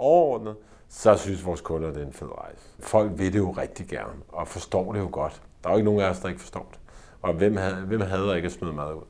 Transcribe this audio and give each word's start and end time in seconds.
overordnet, 0.00 0.56
så 0.88 1.16
synes 1.16 1.46
vores 1.46 1.60
kunder, 1.60 1.92
det 1.92 2.02
er 2.02 2.06
en 2.06 2.12
fed 2.12 2.28
rejse. 2.38 2.64
Folk 2.80 3.12
vil 3.18 3.32
det 3.32 3.38
jo 3.38 3.50
rigtig 3.50 3.86
gerne, 3.86 4.22
og 4.28 4.48
forstår 4.48 4.92
det 4.92 5.00
jo 5.00 5.08
godt. 5.12 5.42
Der 5.62 5.68
er 5.68 5.72
jo 5.72 5.78
ikke 5.78 5.84
nogen 5.84 6.00
af 6.00 6.10
os, 6.10 6.20
der 6.20 6.28
ikke 6.28 6.40
forstår 6.40 6.68
det. 6.70 6.80
Og 7.22 7.34
hvem, 7.34 7.56
havde, 7.56 7.74
hvem 7.74 8.00
hader 8.00 8.34
ikke 8.34 8.46
at 8.46 8.52
smide 8.52 8.72
mad 8.72 8.94
ud? 8.94 9.02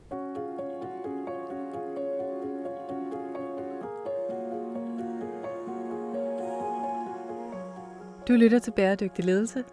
Du 8.27 8.33
lytter 8.33 8.59
til 8.59 8.71
Bæredygtig 8.71 9.25
Ledelse, 9.25 9.63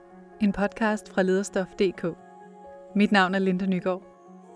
en 0.40 0.52
podcast 0.52 1.12
fra 1.12 1.22
lederstof.dk. 1.22 2.06
Mit 2.94 3.12
navn 3.12 3.34
er 3.34 3.38
Linda 3.38 3.66
Nygaard, 3.66 4.02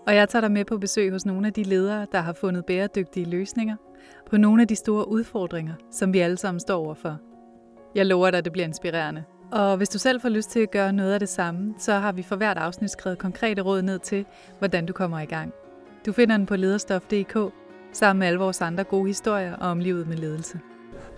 og 0.07 0.15
jeg 0.15 0.29
tager 0.29 0.41
dig 0.41 0.51
med 0.51 0.65
på 0.65 0.77
besøg 0.77 1.11
hos 1.11 1.25
nogle 1.25 1.47
af 1.47 1.53
de 1.53 1.63
ledere, 1.63 2.07
der 2.11 2.19
har 2.19 2.33
fundet 2.33 2.65
bæredygtige 2.65 3.25
løsninger 3.25 3.75
på 4.29 4.37
nogle 4.37 4.61
af 4.61 4.67
de 4.67 4.75
store 4.75 5.07
udfordringer, 5.07 5.73
som 5.91 6.13
vi 6.13 6.19
alle 6.19 6.37
sammen 6.37 6.59
står 6.59 6.85
overfor. 6.85 7.17
Jeg 7.95 8.05
lover 8.05 8.31
dig, 8.31 8.37
at 8.37 8.45
det 8.45 8.53
bliver 8.53 8.67
inspirerende. 8.67 9.23
Og 9.51 9.77
hvis 9.77 9.89
du 9.89 9.99
selv 9.99 10.21
får 10.21 10.29
lyst 10.29 10.49
til 10.49 10.59
at 10.59 10.71
gøre 10.71 10.93
noget 10.93 11.13
af 11.13 11.19
det 11.19 11.29
samme, 11.29 11.73
så 11.77 11.93
har 11.93 12.11
vi 12.11 12.23
for 12.23 12.35
hvert 12.35 12.57
afsnit 12.57 12.89
skrevet 12.89 13.17
konkrete 13.17 13.61
råd 13.61 13.81
ned 13.81 13.99
til, 13.99 14.25
hvordan 14.59 14.85
du 14.85 14.93
kommer 14.93 15.19
i 15.19 15.25
gang. 15.25 15.53
Du 16.05 16.11
finder 16.11 16.37
den 16.37 16.45
på 16.45 16.55
lederstof.dk, 16.55 17.53
sammen 17.93 18.19
med 18.19 18.27
alle 18.27 18.39
vores 18.39 18.61
andre 18.61 18.83
gode 18.83 19.07
historier 19.07 19.55
om 19.55 19.79
livet 19.79 20.07
med 20.07 20.17
ledelse. 20.17 20.59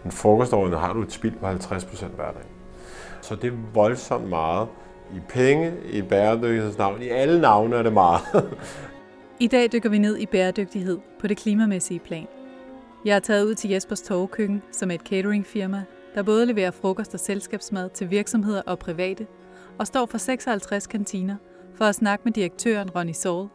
Men 0.04 0.12
frokostårene 0.12 0.78
har 0.78 0.94
du 0.94 1.02
et 1.02 1.12
spild 1.12 1.34
på 1.34 1.48
50% 1.48 2.06
hver 2.16 2.32
dag. 2.32 2.44
Så 3.22 3.36
det 3.36 3.54
er 3.54 3.58
voldsomt 3.74 4.30
meget. 4.30 4.68
I 5.16 5.20
penge, 5.30 5.74
i 5.92 6.02
bæredygtighedsnavn, 6.02 7.02
i 7.02 7.08
alle 7.08 7.42
navne 7.42 7.76
er 7.76 7.84
det 7.84 7.94
meget. 7.94 8.22
I 9.40 9.48
dag 9.48 9.72
dykker 9.72 9.90
vi 9.90 9.98
ned 9.98 10.18
i 10.18 10.26
bæredygtighed 10.26 11.00
på 11.20 11.28
det 11.28 11.38
klimamæssige 11.38 12.00
plan. 12.00 12.28
Jeg 13.06 13.16
er 13.16 13.20
taget 13.20 13.46
ud 13.46 13.56
til 13.56 13.70
Jespers 13.70 14.02
Torvekøkken, 14.02 14.62
som 14.72 14.92
er 14.92 14.96
et 14.96 15.02
cateringfirma, 15.02 15.84
der 16.16 16.24
både 16.24 16.46
leverer 16.46 16.72
frokost 16.72 17.14
og 17.14 17.20
selskabsmad 17.20 17.90
til 17.90 18.10
virksomheder 18.10 18.62
og 18.62 18.80
private, 18.80 19.28
og 19.80 19.88
står 19.88 20.06
for 20.06 20.18
56 20.18 20.88
kantiner 20.88 21.36
for 21.76 21.86
at 21.86 21.96
snakke 21.96 22.22
med 22.26 22.34
direktøren 22.34 22.90
Ronny 22.90 23.12
Saul, 23.12 23.48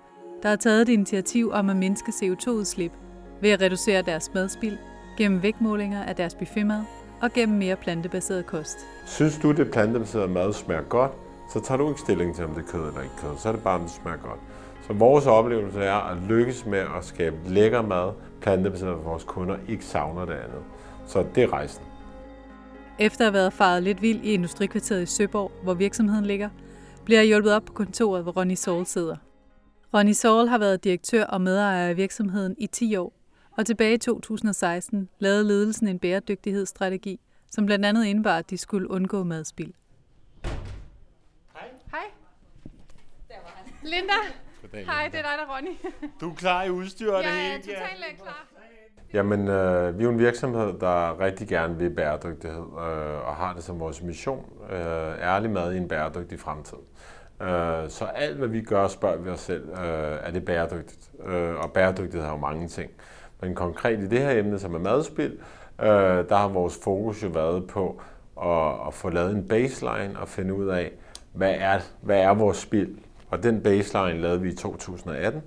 der 0.42 0.48
har 0.48 0.56
taget 0.56 0.82
et 0.82 0.88
initiativ 0.88 1.50
om 1.50 1.70
at 1.70 1.76
mindske 1.76 2.12
CO2-udslip 2.12 2.92
ved 3.40 3.50
at 3.50 3.62
reducere 3.62 4.02
deres 4.02 4.30
madspild 4.34 4.78
gennem 5.18 5.42
vægtmålinger 5.42 6.02
af 6.02 6.16
deres 6.16 6.34
buffetmad 6.34 6.82
og 7.22 7.32
gennem 7.32 7.58
mere 7.58 7.76
plantebaseret 7.76 8.46
kost. 8.46 8.78
Synes 9.06 9.38
du, 9.38 9.52
det 9.52 9.70
plantebaserede 9.70 10.28
mad 10.28 10.52
smager 10.52 10.82
godt, 10.82 11.12
så 11.52 11.60
tager 11.60 11.78
du 11.78 11.88
ikke 11.88 12.00
stilling 12.00 12.36
til, 12.36 12.44
om 12.44 12.50
det 12.50 12.64
er 12.64 12.72
kød 12.72 12.88
eller 12.88 13.02
ikke 13.02 13.16
kød. 13.16 13.30
Så 13.38 13.48
er 13.48 13.52
det 13.52 13.62
bare, 13.62 13.74
om 13.74 13.82
det 13.82 13.90
smager 13.90 14.16
godt. 14.16 14.40
Så 14.90 14.94
vores 14.94 15.26
oplevelse 15.26 15.80
er 15.80 15.94
at 15.94 16.22
lykkes 16.28 16.66
med 16.66 16.78
at 16.78 17.04
skabe 17.04 17.36
lækker 17.46 17.82
mad, 17.82 18.12
plantebaseret 18.40 18.96
for 18.96 19.10
vores 19.10 19.24
kunder 19.24 19.56
ikke 19.68 19.84
savner 19.84 20.24
det 20.24 20.32
andet. 20.32 20.62
Så 21.06 21.26
det 21.34 21.42
er 21.42 21.52
rejsen. 21.52 21.84
Efter 22.98 23.20
at 23.20 23.26
have 23.26 23.32
været 23.32 23.52
faret 23.52 23.82
lidt 23.82 24.02
vild 24.02 24.24
i 24.24 24.32
industrikvarteret 24.32 25.02
i 25.02 25.06
Søborg, 25.06 25.52
hvor 25.62 25.74
virksomheden 25.74 26.26
ligger, 26.26 26.48
bliver 27.04 27.20
jeg 27.20 27.26
hjulpet 27.26 27.52
op 27.52 27.62
på 27.64 27.72
kontoret, 27.72 28.22
hvor 28.22 28.32
Ronny 28.32 28.54
Saul 28.54 28.86
sidder. 28.86 29.16
Ronny 29.94 30.12
Saul 30.12 30.48
har 30.48 30.58
været 30.58 30.84
direktør 30.84 31.24
og 31.24 31.40
medejer 31.40 31.88
af 31.88 31.96
virksomheden 31.96 32.54
i 32.58 32.66
10 32.66 32.96
år, 32.96 33.12
og 33.56 33.66
tilbage 33.66 33.94
i 33.94 33.98
2016 33.98 35.08
lavede 35.18 35.44
ledelsen 35.44 35.88
en 35.88 35.98
bæredygtighedsstrategi, 35.98 37.20
som 37.50 37.66
blandt 37.66 37.86
andet 37.86 38.04
indebar, 38.04 38.38
at 38.38 38.50
de 38.50 38.58
skulle 38.58 38.90
undgå 38.90 39.24
madspild. 39.24 39.72
Hej. 41.54 41.68
Hej. 41.90 42.04
Der 43.28 43.34
var 43.44 43.52
han. 43.56 43.90
Linda. 43.90 44.14
Hej, 44.72 45.08
det 45.12 45.18
er 45.18 45.22
dig, 45.22 45.30
der 45.38 45.56
Ronny. 45.56 45.76
Du 46.20 46.30
er 46.30 46.34
klar 46.34 46.62
i 46.64 46.70
udstyr 46.70 47.12
og 47.12 47.18
det 47.22 47.28
Jeg 47.28 47.34
hele? 47.34 47.54
er 47.54 47.58
totalt 47.58 48.22
klar. 48.22 48.46
Jamen, 49.12 49.48
øh, 49.48 49.98
vi 49.98 50.02
er 50.02 50.04
jo 50.04 50.10
en 50.12 50.18
virksomhed, 50.18 50.72
der 50.80 51.20
rigtig 51.20 51.48
gerne 51.48 51.78
vil 51.78 51.90
bæredygtighed 51.90 52.62
øh, 52.62 53.28
og 53.28 53.34
har 53.36 53.52
det 53.54 53.64
som 53.64 53.80
vores 53.80 54.02
mission. 54.02 54.44
Øh, 54.70 54.78
ærlig 55.20 55.50
mad 55.50 55.72
i 55.72 55.76
en 55.76 55.88
bæredygtig 55.88 56.40
fremtid. 56.40 56.76
Øh, 57.42 57.88
så 57.88 58.04
alt, 58.14 58.36
hvad 58.36 58.48
vi 58.48 58.60
gør, 58.62 58.88
spørger 58.88 59.16
vi 59.18 59.30
os 59.30 59.40
selv, 59.40 59.68
øh, 59.70 60.18
er 60.22 60.30
det 60.30 60.44
bæredygtigt? 60.44 61.10
Øh, 61.26 61.54
og 61.56 61.72
bæredygtighed 61.72 62.22
har 62.26 62.32
jo 62.34 62.38
mange 62.40 62.68
ting. 62.68 62.90
Men 63.40 63.54
konkret 63.54 63.98
i 64.00 64.08
det 64.08 64.18
her 64.18 64.30
emne, 64.38 64.58
som 64.58 64.74
er 64.74 64.78
madspil, 64.78 65.38
øh, 65.80 65.88
der 66.28 66.36
har 66.36 66.48
vores 66.48 66.78
fokus 66.84 67.22
jo 67.22 67.28
været 67.28 67.66
på 67.66 68.02
at, 68.42 68.86
at 68.86 68.94
få 68.94 69.10
lavet 69.10 69.30
en 69.36 69.48
baseline 69.48 70.18
og 70.20 70.28
finde 70.28 70.54
ud 70.54 70.66
af, 70.68 70.92
hvad 71.32 71.54
er, 71.58 71.80
hvad 72.00 72.20
er 72.20 72.34
vores 72.34 72.56
spil? 72.56 72.98
Og 73.30 73.42
den 73.42 73.62
baseline 73.62 74.20
lavede 74.20 74.40
vi 74.40 74.48
i 74.48 74.54
2018, 74.54 75.42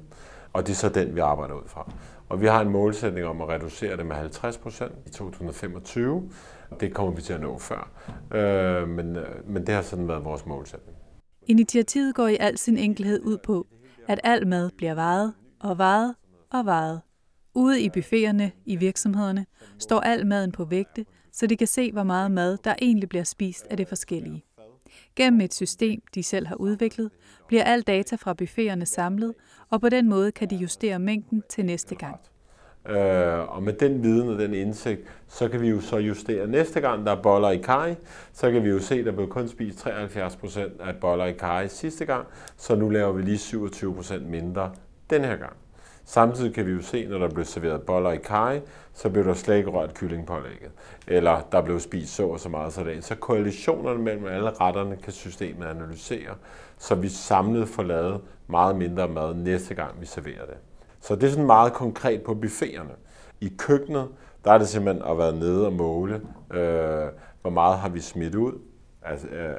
og 0.53 0.67
det 0.67 0.73
er 0.73 0.77
så 0.77 0.89
den, 0.89 1.16
vi 1.16 1.19
arbejder 1.19 1.53
ud 1.53 1.67
fra. 1.67 1.91
Og 2.29 2.41
vi 2.41 2.47
har 2.47 2.61
en 2.61 2.69
målsætning 2.69 3.27
om 3.27 3.41
at 3.41 3.49
reducere 3.49 3.97
det 3.97 4.05
med 4.05 4.16
50 4.16 4.57
procent 4.57 4.94
i 5.05 5.09
2025. 5.09 6.29
Det 6.79 6.94
kommer 6.94 7.13
vi 7.13 7.21
til 7.21 7.33
at 7.33 7.41
nå 7.41 7.57
før. 7.59 7.91
Øh, 8.33 8.88
men, 8.88 9.16
øh, 9.16 9.49
men 9.49 9.67
det 9.67 9.75
har 9.75 9.81
sådan 9.81 10.07
været 10.07 10.25
vores 10.25 10.45
målsætning. 10.45 10.97
Initiativet 11.47 12.16
går 12.16 12.27
i 12.27 12.38
al 12.39 12.57
sin 12.57 12.77
enkelhed 12.77 13.21
ud 13.23 13.38
på, 13.38 13.67
at 14.07 14.19
al 14.23 14.47
mad 14.47 14.69
bliver 14.77 14.94
vejet 14.94 15.33
og 15.59 15.77
vejet 15.77 16.15
og 16.51 16.65
vejet. 16.65 17.01
Ude 17.55 17.81
i 17.81 17.89
buffeterne 17.89 18.51
i 18.65 18.75
virksomhederne 18.75 19.45
står 19.79 20.00
al 20.00 20.27
maden 20.27 20.51
på 20.51 20.65
vægte, 20.65 21.05
så 21.31 21.47
de 21.47 21.57
kan 21.57 21.67
se, 21.67 21.91
hvor 21.91 22.03
meget 22.03 22.31
mad, 22.31 22.57
der 22.63 22.75
egentlig 22.81 23.09
bliver 23.09 23.23
spist 23.23 23.67
af 23.69 23.77
det 23.77 23.88
forskellige. 23.88 24.44
Gennem 25.15 25.41
et 25.41 25.53
system, 25.53 26.01
de 26.15 26.23
selv 26.23 26.47
har 26.47 26.55
udviklet, 26.55 27.11
bliver 27.47 27.63
al 27.63 27.81
data 27.81 28.15
fra 28.15 28.33
buffeterne 28.33 28.85
samlet, 28.85 29.33
og 29.69 29.81
på 29.81 29.89
den 29.89 30.09
måde 30.09 30.31
kan 30.31 30.49
de 30.49 30.55
justere 30.55 30.99
mængden 30.99 31.43
til 31.49 31.65
næste 31.65 31.95
gang. 31.95 32.15
Øh, 32.89 33.55
og 33.55 33.63
med 33.63 33.73
den 33.73 34.03
viden 34.03 34.29
og 34.29 34.39
den 34.39 34.53
indsigt, 34.53 35.01
så 35.27 35.49
kan 35.49 35.61
vi 35.61 35.69
jo 35.69 35.81
så 35.81 35.97
justere 35.97 36.47
næste 36.47 36.81
gang, 36.81 37.05
der 37.05 37.11
er 37.11 37.21
boller 37.21 37.49
i 37.49 37.57
kaj. 37.57 37.95
Så 38.33 38.51
kan 38.51 38.63
vi 38.63 38.69
jo 38.69 38.79
se, 38.79 38.95
at 38.95 39.05
der 39.05 39.11
blev 39.11 39.29
kun 39.29 39.47
spist 39.47 39.77
73 39.79 40.35
procent 40.35 40.81
af 40.81 40.95
boller 40.95 41.25
i 41.25 41.33
kaj 41.33 41.67
sidste 41.67 42.05
gang, 42.05 42.27
så 42.57 42.75
nu 42.75 42.89
laver 42.89 43.11
vi 43.11 43.21
lige 43.21 43.37
27 43.37 43.95
procent 43.95 44.29
mindre 44.29 44.71
den 45.09 45.21
her 45.21 45.35
gang. 45.35 45.62
Samtidig 46.05 46.53
kan 46.53 46.65
vi 46.65 46.71
jo 46.71 46.81
se, 46.81 47.07
når 47.07 47.17
der 47.17 47.29
blev 47.29 47.45
serveret 47.45 47.81
boller 47.81 48.11
i 48.11 48.17
kaj, 48.17 48.61
så 48.93 49.09
blev 49.09 49.25
der 49.25 49.33
slet 49.33 49.57
ikke 49.57 49.69
rørt 49.69 49.93
kyllingpålægget. 49.93 50.71
Eller 51.07 51.41
der 51.51 51.61
blev 51.61 51.79
spist 51.79 52.15
så 52.15 52.27
og 52.27 52.39
så 52.39 52.49
meget 52.49 52.73
salat. 52.73 53.03
Så 53.03 53.15
koalitionerne 53.15 53.99
mellem 53.99 54.25
alle 54.25 54.49
retterne 54.49 54.95
kan 54.95 55.13
systemet 55.13 55.65
analysere, 55.65 56.35
så 56.77 56.95
vi 56.95 57.09
samlet 57.09 57.67
får 57.67 57.83
lavet 57.83 58.21
meget 58.47 58.75
mindre 58.75 59.07
mad 59.07 59.33
næste 59.33 59.75
gang, 59.75 60.01
vi 60.01 60.05
serverer 60.05 60.45
det. 60.45 60.57
Så 61.01 61.15
det 61.15 61.23
er 61.23 61.29
sådan 61.29 61.45
meget 61.45 61.73
konkret 61.73 62.23
på 62.23 62.33
buffeterne. 62.33 62.93
I 63.41 63.53
køkkenet, 63.57 64.07
der 64.45 64.51
er 64.51 64.57
det 64.57 64.67
simpelthen 64.67 65.11
at 65.11 65.17
være 65.17 65.35
nede 65.35 65.65
og 65.65 65.73
måle, 65.73 66.21
øh, 66.53 67.07
hvor 67.41 67.49
meget 67.49 67.79
har 67.79 67.89
vi 67.89 67.99
smidt 67.99 68.35
ud 68.35 68.53
af, 69.05 69.17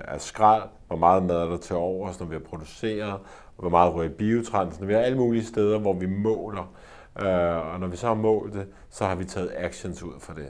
af 0.08 0.20
skrald, 0.20 0.62
hvor 0.86 0.96
meget 0.96 1.22
mad 1.22 1.36
er 1.36 1.44
der 1.44 1.56
til 1.56 1.76
overs, 1.76 2.20
når 2.20 2.26
vi 2.26 2.34
har 2.34 2.40
produceret, 2.40 3.20
hvor 3.56 3.68
meget 3.68 3.94
rører 3.94 4.06
i 4.06 4.12
biotransen. 4.12 4.88
Vi 4.88 4.92
har 4.92 5.00
alle 5.00 5.18
mulige 5.18 5.44
steder, 5.44 5.78
hvor 5.78 5.92
vi 5.92 6.06
måler, 6.06 6.74
øh, 7.20 7.72
og 7.72 7.80
når 7.80 7.86
vi 7.86 7.96
så 7.96 8.06
har 8.06 8.14
målt 8.14 8.52
det, 8.52 8.66
så 8.90 9.04
har 9.04 9.14
vi 9.14 9.24
taget 9.24 9.50
actions 9.56 10.02
ud 10.02 10.20
for 10.20 10.32
det. 10.32 10.48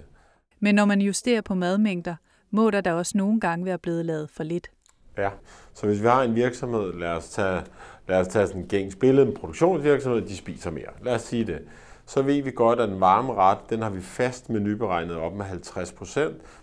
Men 0.61 0.75
når 0.75 0.85
man 0.85 1.01
justerer 1.01 1.41
på 1.41 1.55
madmængder, 1.55 2.15
må 2.51 2.71
der 2.71 2.81
da 2.81 2.93
også 2.93 3.19
nogle 3.19 3.41
gange 3.41 3.65
være 3.65 3.79
blevet 3.79 4.07
lavet 4.07 4.31
for 4.31 4.43
lidt. 4.43 4.71
Ja, 5.19 5.31
så 5.75 5.87
hvis 5.87 6.03
vi 6.03 6.07
har 6.07 6.23
en 6.23 6.35
virksomhed, 6.35 6.93
lad 6.93 7.11
os 7.11 7.29
tage, 7.29 7.63
lad 8.09 8.21
os 8.21 8.29
tage 8.29 8.47
sådan 8.47 8.63
en 8.63 8.69
gængs 8.69 8.97
billede, 8.97 9.27
en 9.27 9.35
produktionsvirksomhed, 9.35 10.23
de 10.23 10.37
spiser 10.37 10.71
mere. 10.71 10.91
Lad 11.03 11.15
os 11.15 11.23
sige 11.23 11.45
det. 11.45 11.59
Så 12.07 12.23
ved 12.23 12.43
vi 12.43 12.51
godt, 12.51 12.81
at 12.81 12.89
den 12.89 13.01
varme 13.01 13.35
ret, 13.35 13.59
den 13.71 13.83
har 13.83 13.91
vi 13.91 14.01
fast 14.01 14.51
menuberegnet 14.51 15.17
op 15.17 15.33
med 15.33 15.45
50%, 15.45 16.05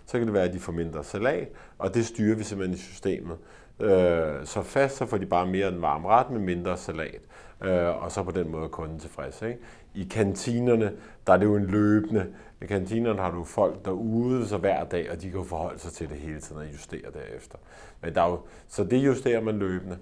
Så 0.06 0.18
kan 0.18 0.22
det 0.22 0.32
være, 0.32 0.44
at 0.44 0.52
de 0.52 0.60
får 0.60 0.72
mindre 0.72 1.04
salat, 1.04 1.48
og 1.78 1.94
det 1.94 2.06
styrer 2.06 2.36
vi 2.36 2.44
simpelthen 2.44 2.78
i 2.78 2.80
systemet. 2.80 3.36
Øh, 3.80 4.44
så 4.46 4.62
fast, 4.62 4.96
så 4.96 5.06
får 5.06 5.18
de 5.18 5.26
bare 5.26 5.46
mere 5.46 5.70
den 5.70 5.82
varm 5.82 6.04
ret 6.04 6.30
med 6.30 6.40
mindre 6.40 6.76
salat. 6.76 7.20
Øh, 7.62 8.02
og 8.02 8.12
så 8.12 8.22
på 8.22 8.30
den 8.30 8.50
måde 8.50 8.64
er 8.64 8.68
kunden 8.68 8.98
tilfreds. 8.98 9.42
Ikke? 9.42 9.58
I 9.94 10.04
kantinerne, 10.10 10.92
der 11.26 11.32
er 11.32 11.36
det 11.36 11.44
jo 11.44 11.56
en 11.56 11.66
løbende. 11.66 12.26
I 12.62 12.66
kantinerne 12.66 13.20
har 13.20 13.30
du 13.30 13.44
folk 13.44 13.84
derude 13.84 14.48
så 14.48 14.56
hver 14.56 14.84
dag, 14.84 15.10
og 15.10 15.22
de 15.22 15.30
kan 15.30 15.38
jo 15.38 15.44
forholde 15.44 15.78
sig 15.78 15.92
til 15.92 16.08
det 16.08 16.16
hele 16.16 16.40
tiden 16.40 16.60
og 16.60 16.72
justere 16.72 17.10
derefter. 17.14 17.58
Men 18.02 18.14
der 18.14 18.22
er 18.22 18.30
jo, 18.30 18.40
så 18.68 18.84
det 18.84 18.96
justerer 18.96 19.40
man 19.40 19.58
løbende. 19.58 19.98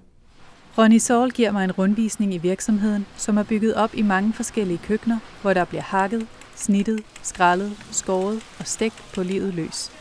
Ronny 0.77 0.97
Saul 0.97 1.31
giver 1.31 1.51
mig 1.51 1.63
en 1.63 1.71
rundvisning 1.71 2.33
i 2.33 2.37
virksomheden, 2.37 3.05
som 3.17 3.37
er 3.37 3.43
bygget 3.43 3.75
op 3.75 3.89
i 3.93 4.01
mange 4.01 4.33
forskellige 4.33 4.79
køkkener, 4.83 5.19
hvor 5.41 5.53
der 5.53 5.65
bliver 5.65 5.81
hakket, 5.81 6.27
snittet, 6.55 7.03
skrællet, 7.21 7.71
skåret 7.91 8.43
og 8.59 8.67
stegt 8.67 9.03
på 9.15 9.23
livet 9.23 9.53
løs. 9.53 9.91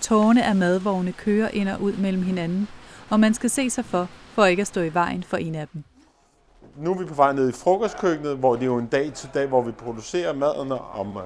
Tårne 0.00 0.44
af 0.44 0.56
madvogne 0.56 1.12
kører 1.12 1.48
ind 1.48 1.68
og 1.68 1.82
ud 1.82 1.92
mellem 1.92 2.22
hinanden, 2.22 2.68
og 3.10 3.20
man 3.20 3.34
skal 3.34 3.50
se 3.50 3.70
sig 3.70 3.84
for, 3.84 4.08
for 4.32 4.44
ikke 4.44 4.60
at 4.60 4.66
stå 4.66 4.80
i 4.80 4.94
vejen 4.94 5.22
for 5.22 5.36
en 5.36 5.54
af 5.54 5.68
dem. 5.68 5.84
Nu 6.76 6.90
er 6.92 6.98
vi 6.98 7.04
på 7.04 7.14
vej 7.14 7.32
ned 7.32 7.48
i 7.48 7.52
frokostkøkkenet, 7.52 8.36
hvor 8.36 8.54
det 8.54 8.62
er 8.62 8.66
jo 8.66 8.78
en 8.78 8.86
dag 8.86 9.12
til 9.12 9.28
dag, 9.34 9.46
hvor 9.46 9.62
vi 9.62 9.72
producerer 9.72 10.32
maden 10.32 10.72
om, 10.72 11.18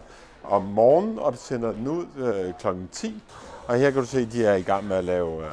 om 0.44 0.62
morgenen, 0.62 1.18
og 1.18 1.32
det 1.32 1.40
sender 1.40 1.72
den 1.72 1.88
ud 1.88 2.04
øh, 2.16 2.52
kl. 2.60 2.68
10. 2.92 3.22
Og 3.66 3.76
her 3.76 3.90
kan 3.90 4.00
du 4.00 4.06
se, 4.06 4.20
at 4.20 4.32
de 4.32 4.44
er 4.44 4.54
i 4.54 4.62
gang 4.62 4.88
med 4.88 4.96
at 4.96 5.04
lave 5.04 5.44
øh, 5.44 5.50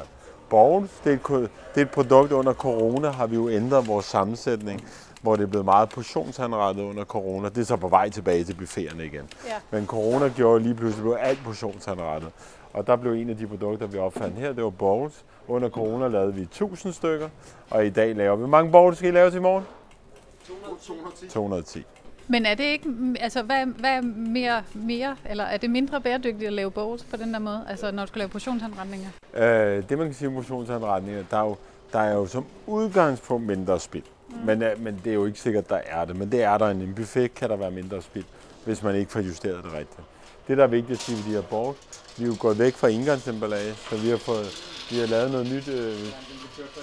borgen. 0.50 0.90
Det 1.04 1.12
er, 1.12 1.36
et, 1.36 1.50
det 1.74 1.80
er 1.80 1.84
et 1.84 1.90
produkt 1.90 2.32
under 2.32 2.52
corona, 2.52 3.08
har 3.10 3.26
vi 3.26 3.34
jo 3.36 3.48
ændret 3.48 3.88
vores 3.88 4.06
sammensætning, 4.06 4.84
hvor 5.22 5.36
det 5.36 5.42
er 5.42 5.46
blevet 5.46 5.64
meget 5.64 5.88
portionsanrettet 5.88 6.82
under 6.82 7.04
corona. 7.04 7.48
Det 7.48 7.58
er 7.58 7.64
så 7.64 7.76
på 7.76 7.88
vej 7.88 8.10
tilbage 8.10 8.44
til 8.44 8.54
buffeterne 8.54 9.04
igen. 9.04 9.28
Ja. 9.46 9.54
Men 9.70 9.86
corona 9.86 10.28
gjorde 10.28 10.62
lige 10.62 10.74
pludselig, 10.74 11.02
blev 11.02 11.16
alt 11.20 11.38
portionsanrettet. 11.44 12.30
Og 12.72 12.86
der 12.86 12.96
blev 12.96 13.12
en 13.12 13.30
af 13.30 13.36
de 13.36 13.46
produkter, 13.46 13.86
vi 13.86 13.98
opfandt 13.98 14.36
her, 14.36 14.52
det 14.52 14.64
var 14.64 14.70
bowls. 14.70 15.24
Under 15.48 15.68
corona 15.68 16.08
lavede 16.08 16.34
vi 16.34 16.42
1000 16.42 16.92
stykker, 16.92 17.28
og 17.70 17.86
i 17.86 17.90
dag 17.90 18.16
laver 18.16 18.36
vi... 18.36 18.40
Hvor 18.40 18.48
mange 18.48 18.72
bowls 18.72 18.98
skal 18.98 19.08
I 19.08 19.12
lave 19.12 19.30
til 19.30 19.38
i 19.38 19.40
morgen? 19.40 19.64
210. 20.82 21.28
210. 21.28 21.86
Men 22.28 22.46
er 22.46 22.54
det 22.54 22.64
ikke, 22.64 22.88
altså 23.20 23.42
hvad, 23.42 23.66
hvad 23.66 23.90
er 23.90 24.00
mere, 24.16 24.62
mere, 24.74 25.16
eller 25.30 25.44
er 25.44 25.56
det 25.56 25.70
mindre 25.70 26.00
bæredygtigt 26.00 26.46
at 26.46 26.52
lave 26.52 26.70
bowls 26.70 27.04
på 27.04 27.16
den 27.16 27.32
der 27.32 27.38
måde, 27.38 27.64
altså 27.68 27.90
når 27.90 28.02
du 28.02 28.06
skal 28.06 28.18
lave 28.18 28.28
portionsanretninger? 28.28 29.08
Øh, 29.34 29.88
det 29.88 29.98
man 29.98 30.06
kan 30.06 30.14
sige 30.14 30.28
om 30.28 30.34
portionsanretninger, 30.34 31.24
der 31.30 31.36
er 31.36 31.44
jo, 31.44 31.56
der 31.92 31.98
er 31.98 32.14
jo 32.14 32.26
som 32.26 32.44
udgangspunkt 32.66 33.46
mindre 33.46 33.80
spild. 33.80 34.02
Mm. 34.28 34.36
Men, 34.46 34.62
øh, 34.62 34.80
men 34.80 35.00
det 35.04 35.10
er 35.10 35.14
jo 35.14 35.26
ikke 35.26 35.40
sikkert, 35.40 35.68
der 35.68 35.80
er 35.86 36.04
det. 36.04 36.16
Men 36.16 36.32
det 36.32 36.42
er 36.42 36.58
der. 36.58 36.68
I 36.68 36.72
en 36.72 36.94
buffet 36.96 37.34
kan 37.34 37.50
der 37.50 37.56
være 37.56 37.70
mindre 37.70 38.02
spild, 38.02 38.24
hvis 38.64 38.82
man 38.82 38.94
ikke 38.94 39.12
får 39.12 39.20
justeret 39.20 39.64
det 39.64 39.72
rigtigt. 39.72 40.06
Det, 40.48 40.56
der 40.56 40.62
er 40.62 40.68
vigtigt 40.68 40.98
at 40.98 41.04
sige 41.04 41.16
ved 41.16 41.24
de 41.24 41.30
her 41.30 41.42
bowls, 41.42 41.78
vi 42.18 42.24
er 42.24 42.28
jo 42.28 42.34
gået 42.40 42.58
væk 42.58 42.74
fra 42.74 42.88
indgangsemballage, 42.88 43.74
så 43.74 43.96
vi 43.96 44.08
har, 44.08 44.16
fået, 44.16 44.46
vi 44.90 44.98
har 44.98 45.06
lavet 45.06 45.30
noget 45.30 45.52
nyt 45.52 45.68
øh, 45.68 45.94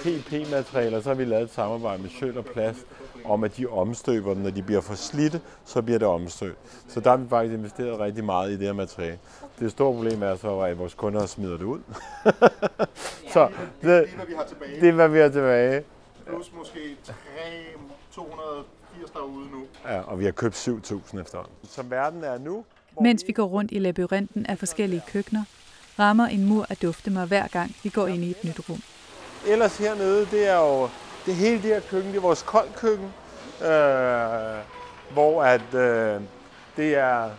PP-materiale, 0.03 0.97
og 0.97 1.03
så 1.03 1.09
har 1.09 1.15
vi 1.15 1.25
lavet 1.25 1.43
et 1.43 1.53
samarbejde 1.53 2.01
med 2.01 2.09
Sjøl 2.09 2.37
og 2.37 2.45
Plast, 2.45 2.85
om 3.27 3.43
at 3.43 3.57
de 3.57 3.67
omstøber 3.67 4.33
dem. 4.33 4.43
Når 4.43 4.49
de 4.49 4.63
bliver 4.63 4.81
for 4.81 4.95
slidte, 4.95 5.41
så 5.65 5.81
bliver 5.81 5.99
det 5.99 6.07
omstøbt. 6.07 6.57
Så 6.87 6.99
der 6.99 7.09
har 7.09 7.17
vi 7.17 7.29
faktisk 7.29 7.53
investeret 7.53 7.99
rigtig 7.99 8.23
meget 8.23 8.49
i 8.51 8.53
det 8.53 8.61
her 8.61 8.73
materiale. 8.73 9.19
Det 9.59 9.71
store 9.71 9.93
problem 9.93 10.23
er 10.23 10.35
så, 10.35 10.59
at 10.59 10.79
vores 10.79 10.93
kunder 10.93 11.25
smider 11.25 11.57
det 11.57 11.63
ud. 11.65 11.79
så 13.33 13.49
det, 13.81 13.81
Det 13.81 13.93
er, 14.09 14.15
hvad 14.15 14.25
vi 14.25 14.33
har 14.33 14.43
tilbage. 14.43 14.81
det 14.81 14.89
er, 14.89 14.93
hvad 14.93 15.09
vi 15.09 15.19
har 15.19 15.29
tilbage. 15.29 15.83
Plus 16.27 16.51
måske 16.57 16.79
3, 17.05 17.13
280 18.11 19.11
derude 19.13 19.45
nu. 19.51 19.63
Ja, 19.85 19.99
og 20.01 20.19
vi 20.19 20.25
har 20.25 20.31
købt 20.31 20.67
7.000 20.67 21.21
efterhånden. 21.21 21.53
Som 21.69 21.91
verden 21.91 22.23
er 22.23 22.37
nu, 22.37 22.65
Mens 23.01 23.23
vi 23.27 23.31
går 23.33 23.43
rundt 23.43 23.71
i 23.71 23.79
labyrinten 23.79 24.45
af 24.45 24.59
forskellige 24.59 25.01
køkkener, 25.07 25.43
rammer 25.99 26.25
en 26.27 26.45
mur 26.45 26.65
af 26.69 26.77
dufte 26.77 27.11
mig 27.11 27.25
hver 27.25 27.47
gang 27.47 27.75
vi 27.83 27.89
går 27.89 28.07
ind 28.07 28.23
i 28.23 28.29
et 28.29 28.43
nyt 28.43 28.69
rum. 28.69 28.81
ellers 29.47 29.77
hernede, 29.77 30.25
det 30.31 30.47
er 30.49 30.57
jo 30.59 30.89
det 31.25 31.35
hele 31.35 31.55
det 31.55 31.63
her 31.63 31.79
køkken, 31.79 32.11
det 32.11 32.17
er 32.17 32.21
vores 32.21 32.41
kold 32.41 32.67
køkken, 32.75 33.13
øh, 33.61 34.59
hvor 35.13 35.43
at, 35.43 35.73
øh, 35.73 36.21
det 36.77 36.95
er 36.95 37.29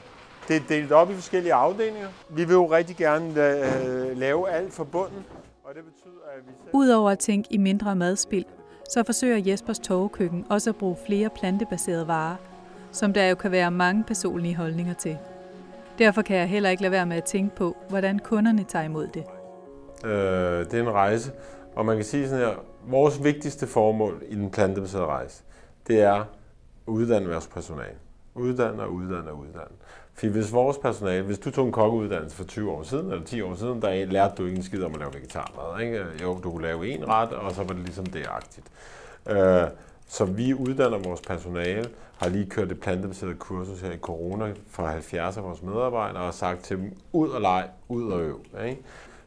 det 0.48 0.56
er 0.56 0.60
delt 0.68 0.92
op 0.92 1.10
i 1.10 1.14
forskellige 1.14 1.54
afdelinger. 1.54 2.08
Vi 2.28 2.44
vil 2.44 2.52
jo 2.52 2.66
rigtig 2.66 2.96
gerne 2.96 3.26
øh, 3.28 4.18
lave 4.18 4.50
alt 4.50 4.74
fra 4.74 4.84
bunden, 4.84 5.24
og 5.64 5.74
det 5.74 5.82
betyder, 5.84 6.20
at 6.36 6.46
vi 6.46 6.52
selv... 6.64 6.70
Udover 6.72 7.10
at 7.10 7.18
tænke 7.18 7.48
i 7.52 7.56
mindre 7.56 7.96
madspild, 7.96 8.44
så 8.90 9.02
forsøger 9.04 9.42
Jespers 9.46 9.78
torvekøkken 9.78 10.46
også 10.50 10.70
at 10.70 10.76
bruge 10.76 10.96
flere 11.06 11.30
plantebaserede 11.30 12.08
varer, 12.08 12.36
som 12.92 13.12
der 13.12 13.28
jo 13.28 13.34
kan 13.34 13.50
være 13.50 13.70
mange 13.70 14.04
personlige 14.04 14.56
holdninger 14.56 14.94
til. 14.94 15.18
Derfor 15.98 16.22
kan 16.22 16.36
jeg 16.36 16.48
heller 16.48 16.70
ikke 16.70 16.82
lade 16.82 16.92
være 16.92 17.06
med 17.06 17.16
at 17.16 17.24
tænke 17.24 17.56
på, 17.56 17.76
hvordan 17.88 18.18
kunderne 18.18 18.64
tager 18.64 18.84
imod 18.84 19.06
det. 19.06 19.24
Øh, 20.04 20.64
det 20.64 20.74
er 20.74 20.82
en 20.82 20.90
rejse, 20.90 21.32
og 21.76 21.86
man 21.86 21.96
kan 21.96 22.04
sige 22.04 22.28
sådan 22.28 22.46
her, 22.46 22.54
vores 22.86 23.24
vigtigste 23.24 23.66
formål 23.66 24.22
i 24.28 24.34
den 24.34 24.50
plantebaserede 24.50 25.06
rejse, 25.06 25.42
det 25.86 26.00
er 26.00 26.14
at 26.14 26.26
uddanne 26.86 27.28
vores 27.28 27.46
personale. 27.46 27.96
Uddanne 28.34 28.82
og 28.82 28.92
uddanne 28.92 29.30
og 29.30 29.38
uddanne. 29.38 29.76
For 30.14 30.26
hvis 30.26 30.52
vores 30.52 30.78
personale, 30.78 31.22
hvis 31.22 31.38
du 31.38 31.50
tog 31.50 31.66
en 31.66 31.72
kokkeuddannelse 31.72 32.36
for 32.36 32.44
20 32.44 32.70
år 32.70 32.82
siden, 32.82 33.10
eller 33.10 33.24
10 33.24 33.40
år 33.40 33.54
siden, 33.54 33.82
der 33.82 34.04
lærte 34.04 34.34
du 34.38 34.44
ikke 34.44 34.56
en 34.56 34.62
skid 34.62 34.82
om 34.84 34.92
at 34.92 34.98
lave 34.98 35.14
vegetarmad. 35.14 35.80
Ikke? 35.80 36.04
Jo, 36.22 36.40
du 36.44 36.50
kunne 36.50 36.62
lave 36.62 36.88
en 36.88 37.08
ret, 37.08 37.32
og 37.32 37.52
så 37.52 37.62
var 37.62 37.74
det 37.74 37.84
ligesom 37.84 38.06
det 38.06 38.26
agtigt. 38.30 38.66
Øh, 39.28 39.62
så 40.08 40.24
vi 40.24 40.54
uddanner 40.54 40.98
vores 40.98 41.20
personale, 41.20 41.84
har 42.18 42.28
lige 42.28 42.46
kørt 42.46 42.72
et 42.72 42.80
plantebaserede 42.80 43.34
kursus 43.34 43.80
her 43.80 43.92
i 43.92 43.98
corona 43.98 44.52
for 44.70 44.86
70 44.86 45.36
af 45.36 45.44
vores 45.44 45.62
medarbejdere 45.62 46.22
og 46.22 46.34
sagt 46.34 46.64
til 46.64 46.76
dem, 46.76 46.92
ud 47.12 47.28
og 47.28 47.40
leg, 47.40 47.68
ud 47.88 48.12
og 48.12 48.22
øv. 48.22 48.40
Ikke? 48.64 48.82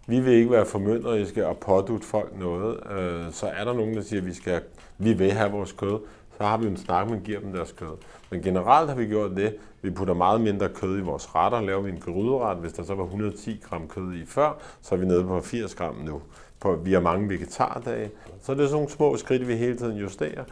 Vi 0.09 0.19
vil 0.19 0.33
ikke 0.33 0.51
være 0.51 0.65
formynderiske 0.65 1.47
og 1.47 1.57
pådute 1.57 2.05
folk 2.05 2.39
noget. 2.39 2.79
Øh, 2.91 3.31
Så 3.31 3.47
er 3.47 3.63
der 3.65 3.73
nogen, 3.73 3.95
der 3.95 4.01
siger, 4.01 4.21
at 4.21 4.25
vi, 4.27 4.33
skal, 4.33 4.61
vi 4.97 5.13
vil 5.13 5.31
have 5.31 5.51
vores 5.51 5.71
kød, 5.71 5.99
så 6.37 6.43
har 6.43 6.57
vi 6.57 6.67
en 6.67 6.77
snak, 6.77 7.09
men 7.09 7.21
giver 7.21 7.39
dem 7.39 7.53
deres 7.53 7.71
kød. 7.71 7.97
Men 8.29 8.41
generelt 8.41 8.89
har 8.89 8.97
vi 8.97 9.05
gjort 9.05 9.31
det, 9.31 9.55
vi 9.81 9.89
putter 9.89 10.13
meget 10.13 10.41
mindre 10.41 10.69
kød 10.69 10.97
i 10.97 11.01
vores 11.01 11.35
retter. 11.35 11.61
Laver 11.61 11.81
vi 11.81 11.89
en 11.89 11.99
gryderet, 11.99 12.57
hvis 12.57 12.73
der 12.73 12.83
så 12.83 12.95
var 12.95 13.03
110 13.03 13.61
gram 13.69 13.87
kød 13.87 14.13
i 14.13 14.25
før, 14.25 14.57
så 14.81 14.95
er 14.95 14.99
vi 14.99 15.05
nede 15.05 15.23
på 15.23 15.41
80 15.41 15.75
gram 15.75 15.95
nu. 15.95 16.21
På, 16.59 16.75
vi 16.75 16.93
har 16.93 16.99
mange 16.99 17.29
vegetardage. 17.29 18.11
Så 18.41 18.53
det 18.53 18.59
er 18.59 18.65
sådan 18.65 18.75
nogle 18.75 18.89
små 18.89 19.17
skridt, 19.17 19.47
vi 19.47 19.55
hele 19.55 19.77
tiden 19.77 19.97
justerer. 19.97 20.43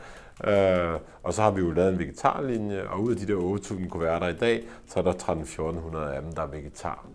Øh, 0.47 0.99
og 1.23 1.33
så 1.33 1.41
har 1.41 1.51
vi 1.51 1.61
jo 1.61 1.71
lavet 1.71 1.93
en 1.93 1.99
vegetarlinje, 1.99 2.87
og 2.89 3.01
ud 3.03 3.11
af 3.11 3.17
de 3.17 3.27
der 3.27 3.57
8.000 3.57 3.89
kuverter 3.89 4.27
i 4.27 4.33
dag, 4.35 4.63
så 4.87 4.99
er 4.99 5.03
der 5.03 5.13
13-1400 5.13 5.97
af 5.97 6.21
dem, 6.21 6.33
der 6.33 6.41
er 6.41 6.47
vegetar. 6.47 7.05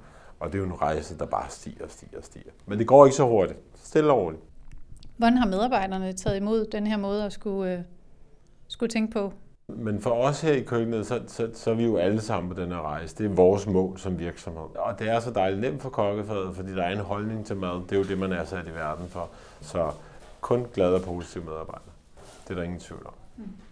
Og 0.43 0.53
det 0.53 0.55
er 0.55 0.59
jo 0.59 0.65
en 0.65 0.81
rejse, 0.83 1.19
der 1.19 1.27
bare 1.27 1.47
stiger 1.49 1.85
og 1.85 1.91
stiger 1.91 2.19
og 2.19 2.25
stiger. 2.25 2.51
Men 2.67 2.79
det 2.79 2.87
går 2.87 3.05
ikke 3.07 3.17
så 3.17 3.25
hurtigt. 3.25 3.59
Stille 3.85 4.13
og 4.13 4.19
roligt. 4.19 4.43
Hvordan 5.17 5.39
har 5.39 5.47
medarbejderne 5.47 6.13
taget 6.13 6.37
imod 6.37 6.67
den 6.67 6.87
her 6.87 6.97
måde 6.97 7.25
at 7.25 7.33
skulle, 7.33 7.73
øh, 7.73 7.81
skulle 8.69 8.91
tænke 8.91 9.13
på? 9.13 9.33
Men 9.69 10.01
for 10.01 10.11
os 10.11 10.41
her 10.41 10.53
i 10.53 10.61
køkkenet, 10.61 11.07
så, 11.07 11.23
så, 11.27 11.51
så 11.55 11.71
er 11.71 11.75
vi 11.75 11.85
jo 11.85 11.97
alle 11.97 12.21
sammen 12.21 12.55
på 12.55 12.61
den 12.61 12.73
her 12.73 12.81
rejse. 12.81 13.17
Det 13.19 13.27
er 13.31 13.35
vores 13.35 13.67
mål 13.67 13.99
som 13.99 14.19
virksomhed. 14.19 14.77
Og 14.77 14.99
det 14.99 15.09
er 15.09 15.21
så 15.21 15.31
dejligt 15.31 15.61
nemt 15.61 15.83
for 15.83 15.91
kokkefaget, 15.91 16.57
fordi 16.57 16.75
der 16.75 16.83
er 16.83 16.93
en 16.93 16.99
holdning 16.99 17.47
til 17.47 17.57
mad. 17.57 17.83
Det 17.83 17.93
er 17.93 17.97
jo 17.97 18.05
det, 18.05 18.19
man 18.19 18.33
er 18.33 18.45
sat 18.45 18.67
i 18.67 18.75
verden 18.75 19.09
for. 19.09 19.29
Så 19.61 19.91
kun 20.41 20.67
glade 20.75 20.95
og 20.95 21.03
positive 21.03 21.45
medarbejdere. 21.45 21.93
Det 22.45 22.51
er 22.51 22.55
der 22.55 22.63
ingen 22.63 22.81
tvivl 22.81 23.07
om. 23.07 23.15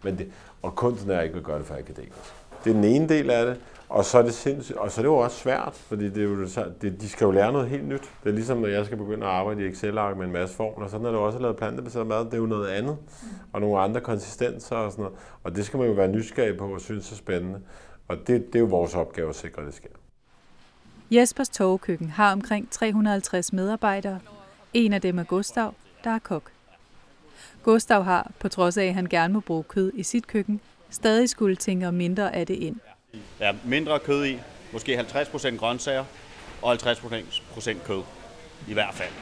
Men 0.02 0.18
det, 0.18 0.32
og 0.62 0.74
kunsten 0.74 1.10
er 1.10 1.20
ikke 1.20 1.36
at 1.36 1.44
gøre 1.44 1.58
det 1.58 1.66
for 1.66 1.74
akademisk. 1.74 2.34
Det 2.64 2.70
er 2.70 2.74
den 2.74 2.84
ene 2.84 3.08
del 3.08 3.30
af 3.30 3.46
det, 3.46 3.60
og 3.88 4.04
så 4.04 4.18
er 4.18 4.22
det 4.22 4.34
sindssygt, 4.34 4.78
og 4.78 4.90
så 4.90 5.00
er 5.00 5.02
det 5.02 5.08
jo 5.08 5.16
også 5.16 5.36
svært, 5.36 5.72
fordi 5.74 6.08
det 6.08 6.16
er 6.18 6.22
jo, 6.28 6.48
så- 6.48 6.70
det, 6.82 7.00
de 7.00 7.08
skal 7.08 7.24
jo 7.24 7.30
lære 7.30 7.52
noget 7.52 7.68
helt 7.68 7.88
nyt. 7.88 8.00
Det 8.24 8.30
er 8.30 8.34
ligesom, 8.34 8.58
når 8.58 8.68
jeg 8.68 8.86
skal 8.86 8.98
begynde 8.98 9.26
at 9.26 9.32
arbejde 9.32 9.62
i 9.66 9.68
Excel-ark 9.68 10.16
med 10.16 10.26
en 10.26 10.32
masse 10.32 10.56
formler, 10.56 10.88
sådan 10.88 11.06
er 11.06 11.10
det 11.10 11.18
også 11.18 11.36
at 11.38 11.42
lave 11.42 11.54
plantebaseret 11.54 12.06
mad, 12.06 12.24
det 12.24 12.34
er 12.34 12.38
jo 12.38 12.46
noget 12.46 12.68
andet, 12.68 12.96
og 13.52 13.60
nogle 13.60 13.78
andre 13.80 14.00
konsistenser 14.00 14.76
og 14.76 14.92
sådan 14.92 15.02
noget. 15.02 15.18
Og 15.44 15.56
det 15.56 15.64
skal 15.66 15.78
man 15.78 15.86
jo 15.88 15.92
være 15.94 16.08
nysgerrig 16.08 16.56
på 16.58 16.66
og 16.74 16.80
synes 16.80 17.12
er 17.12 17.16
spændende. 17.16 17.60
Og 18.08 18.16
det, 18.26 18.46
det 18.46 18.54
er 18.54 18.60
jo 18.60 18.66
vores 18.66 18.94
opgave 18.94 19.28
at 19.28 19.34
sikre, 19.34 19.60
at 19.62 19.66
det 19.66 19.74
sker. 19.74 19.88
Jespers 21.10 21.48
torvekøkken 21.48 22.10
har 22.10 22.32
omkring 22.32 22.70
350 22.70 23.52
medarbejdere. 23.52 24.18
En 24.74 24.92
af 24.92 25.00
dem 25.00 25.18
er 25.18 25.24
Gustav, 25.24 25.74
der 26.04 26.10
er 26.10 26.18
kok. 26.18 26.42
Gustav 27.62 28.02
har, 28.02 28.30
på 28.38 28.48
trods 28.48 28.76
af 28.76 28.84
at 28.84 28.94
han 28.94 29.06
gerne 29.06 29.32
må 29.34 29.40
bruge 29.40 29.62
kød 29.62 29.92
i 29.94 30.02
sit 30.02 30.26
køkken, 30.26 30.60
stadig 30.90 31.30
skulle 31.30 31.56
tænke 31.56 31.92
mindre 31.92 32.34
af 32.34 32.46
det 32.46 32.54
ind. 32.54 32.76
Ja, 33.40 33.52
mindre 33.64 33.98
kød 33.98 34.24
i, 34.24 34.38
måske 34.72 34.98
50% 35.00 35.56
grøntsager 35.56 36.04
og 36.62 36.72
50% 36.72 37.86
kød. 37.86 38.02
I 38.68 38.72
hvert 38.72 38.94
fald. 38.94 39.12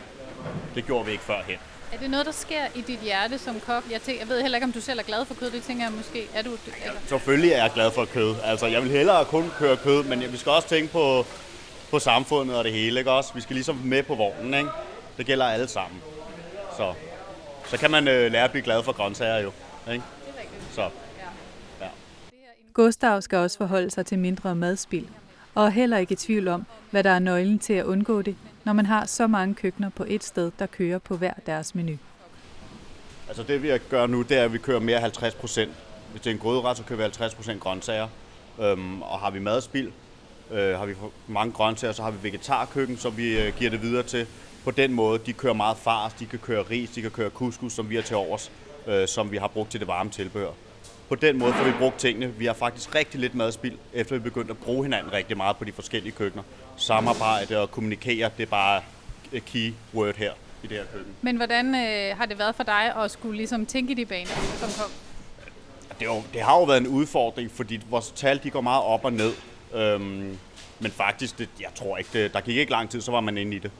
Det 0.74 0.86
gjorde 0.86 1.06
vi 1.06 1.12
ikke 1.12 1.24
førhen. 1.24 1.58
Er 1.92 1.98
det 1.98 2.10
noget, 2.10 2.26
der 2.26 2.32
sker 2.32 2.64
i 2.74 2.80
dit 2.80 2.98
hjerte 2.98 3.38
som 3.38 3.60
kok? 3.60 3.84
Jeg, 3.90 4.02
tænker, 4.02 4.20
jeg 4.20 4.28
ved 4.28 4.42
heller 4.42 4.56
ikke, 4.56 4.64
om 4.64 4.72
du 4.72 4.80
selv 4.80 4.98
er 4.98 5.02
glad 5.02 5.24
for 5.24 5.34
kød. 5.34 5.50
Det 5.50 5.62
tænker 5.62 5.84
jeg 5.84 5.92
måske. 5.92 6.26
Er 6.34 6.42
du, 6.42 6.50
eller? 6.50 7.00
Selvfølgelig 7.06 7.52
er 7.52 7.62
jeg 7.62 7.70
glad 7.74 7.90
for 7.90 8.04
kød. 8.04 8.34
Altså, 8.44 8.66
jeg 8.66 8.82
vil 8.82 8.90
hellere 8.90 9.24
kun 9.24 9.50
køre 9.58 9.76
kød, 9.76 10.02
men 10.04 10.32
vi 10.32 10.36
skal 10.36 10.52
også 10.52 10.68
tænke 10.68 10.92
på, 10.92 11.26
på 11.90 11.98
samfundet 11.98 12.56
og 12.56 12.64
det 12.64 12.72
hele, 12.72 12.98
ikke 12.98 13.10
også? 13.10 13.34
Vi 13.34 13.40
skal 13.40 13.54
ligesom 13.54 13.76
med 13.76 14.02
på 14.02 14.14
vognen, 14.14 14.54
ikke? 14.54 14.70
Det 15.16 15.26
gælder 15.26 15.46
alle 15.46 15.68
sammen. 15.68 16.00
Så, 16.76 16.94
så 17.66 17.76
kan 17.76 17.90
man 17.90 18.08
øh, 18.08 18.32
lære 18.32 18.44
at 18.44 18.50
blive 18.50 18.64
glad 18.64 18.82
for 18.82 18.92
grøntsager 18.92 19.38
jo, 19.38 19.52
ikke? 19.92 20.04
Så, 20.74 20.90
Gustav 22.78 23.20
skal 23.22 23.38
også 23.38 23.58
forholde 23.58 23.90
sig 23.90 24.06
til 24.06 24.18
mindre 24.18 24.54
madspild, 24.54 25.06
og 25.54 25.66
er 25.66 25.70
heller 25.70 25.98
ikke 25.98 26.12
i 26.12 26.16
tvivl 26.16 26.48
om, 26.48 26.66
hvad 26.90 27.04
der 27.04 27.10
er 27.10 27.18
nøglen 27.18 27.58
til 27.58 27.72
at 27.72 27.84
undgå 27.84 28.22
det, 28.22 28.36
når 28.64 28.72
man 28.72 28.86
har 28.86 29.06
så 29.06 29.26
mange 29.26 29.54
køkkener 29.54 29.90
på 29.90 30.04
et 30.08 30.24
sted, 30.24 30.50
der 30.58 30.66
kører 30.66 30.98
på 30.98 31.16
hver 31.16 31.32
deres 31.46 31.74
menu. 31.74 31.96
altså 33.28 33.42
det 33.42 33.62
vi 33.62 33.78
gør 33.90 34.06
nu, 34.06 34.22
det 34.22 34.38
er, 34.38 34.44
at 34.44 34.52
vi 34.52 34.58
kører 34.58 34.80
mere 34.80 35.00
50 35.00 35.34
procent. 35.34 35.72
Hvis 36.10 36.20
det 36.20 36.30
er 36.30 36.34
en 36.34 36.40
grødret, 36.40 36.76
så 36.76 36.82
kører 36.82 36.96
vi 36.96 37.02
50 37.02 37.34
procent 37.34 37.60
grøntsager. 37.60 38.08
Øhm, 38.60 39.02
og 39.02 39.18
har 39.18 39.30
vi 39.30 39.38
madspild, 39.38 39.92
øh, 40.50 40.78
har 40.78 40.86
vi 40.86 40.94
mange 41.26 41.52
grøntsager, 41.52 41.92
så 41.92 42.02
har 42.02 42.10
vi 42.10 42.18
vegetarkøkken, 42.22 42.96
som 42.96 43.16
vi 43.16 43.40
øh, 43.40 43.52
giver 43.58 43.70
det 43.70 43.82
videre 43.82 44.02
til. 44.02 44.26
På 44.64 44.70
den 44.70 44.92
måde, 44.92 45.18
de 45.26 45.32
kører 45.32 45.54
meget 45.54 45.76
fars, 45.76 46.12
de 46.12 46.26
kan 46.26 46.38
køre 46.38 46.62
ris, 46.62 46.90
de 46.90 47.02
kan 47.02 47.10
køre 47.10 47.30
couscous, 47.30 47.72
som 47.72 47.90
vi 47.90 47.94
har 47.94 48.02
til 48.02 48.16
overs, 48.16 48.52
øh, 48.86 49.08
som 49.08 49.30
vi 49.30 49.36
har 49.36 49.48
brugt 49.48 49.70
til 49.70 49.80
det 49.80 49.88
varme 49.88 50.10
tilbehør. 50.10 50.67
På 51.08 51.14
den 51.14 51.38
måde 51.38 51.52
får 51.52 51.64
vi 51.64 51.72
brugt 51.78 51.98
tingene. 51.98 52.26
Vi 52.26 52.46
har 52.46 52.52
faktisk 52.52 52.94
rigtig 52.94 53.20
lidt 53.20 53.34
madspild, 53.34 53.78
efter 53.92 54.14
vi 54.16 54.20
begyndte 54.20 54.50
at 54.50 54.58
bruge 54.58 54.84
hinanden 54.84 55.12
rigtig 55.12 55.36
meget 55.36 55.56
på 55.56 55.64
de 55.64 55.72
forskellige 55.72 56.12
køkkener. 56.12 56.42
Samarbejde 56.76 57.58
og 57.60 57.70
kommunikere, 57.70 58.30
det 58.36 58.42
er 58.42 58.46
bare 58.50 58.82
key 59.46 59.72
word 59.94 60.16
her 60.16 60.32
i 60.62 60.66
det 60.66 60.76
her 60.76 60.84
køkken. 60.92 61.12
Men 61.22 61.36
hvordan 61.36 61.74
øh, 61.74 62.16
har 62.16 62.26
det 62.26 62.38
været 62.38 62.54
for 62.54 62.62
dig 62.62 62.96
at 62.96 63.10
skulle 63.10 63.36
ligesom 63.36 63.66
tænke 63.66 63.92
i 63.92 63.94
de 63.94 64.06
baner 64.06 64.30
som 64.56 64.68
kok? 64.82 64.90
Det, 65.98 66.06
jo, 66.06 66.22
det 66.32 66.42
har 66.42 66.58
jo 66.58 66.64
været 66.64 66.80
en 66.80 66.86
udfordring, 66.86 67.50
fordi 67.50 67.80
vores 67.90 68.10
tal 68.10 68.40
de 68.42 68.50
går 68.50 68.60
meget 68.60 68.82
op 68.82 69.04
og 69.04 69.12
ned. 69.12 69.32
Øhm, 69.74 70.38
men 70.78 70.90
faktisk, 70.90 71.38
det, 71.38 71.48
jeg 71.60 71.70
tror 71.74 71.96
ikke, 71.96 72.10
det, 72.12 72.32
der 72.32 72.40
gik 72.40 72.56
ikke 72.56 72.72
lang 72.72 72.90
tid, 72.90 73.00
så 73.00 73.10
var 73.10 73.20
man 73.20 73.38
inde 73.38 73.56
i 73.56 73.58
det. 73.58 73.70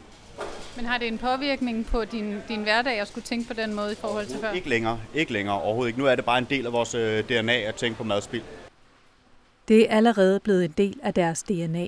Men 0.79 0.87
har 0.87 0.99
det 0.99 1.09
en 1.09 1.19
påvirkning 1.19 1.87
på 1.87 2.05
din, 2.05 2.37
din 2.49 2.63
hverdag 2.63 3.01
at 3.01 3.09
skulle 3.09 3.25
tænke 3.25 3.49
på 3.49 3.55
den 3.55 3.75
måde 3.75 3.93
i 3.93 3.95
forhold 3.95 4.27
til 4.27 4.39
før? 4.39 4.53
Ikke 4.53 4.69
længere, 4.69 5.01
ikke 5.15 5.33
længere 5.33 5.63
overhovedet 5.63 5.89
ikke. 5.89 6.01
Nu 6.01 6.07
er 6.07 6.15
det 6.15 6.25
bare 6.25 6.39
en 6.39 6.47
del 6.51 6.67
af 6.67 6.73
vores 6.73 6.95
øh, 6.95 7.25
DNA 7.25 7.53
at 7.53 7.75
tænke 7.75 7.99
på 7.99 8.05
madspild. 8.05 8.43
Det 9.69 9.93
er 9.93 9.97
allerede 9.97 10.41
blevet 10.41 10.65
en 10.65 10.75
del 10.79 11.01
af 11.03 11.15
deres 11.15 11.43
DNA. 11.43 11.87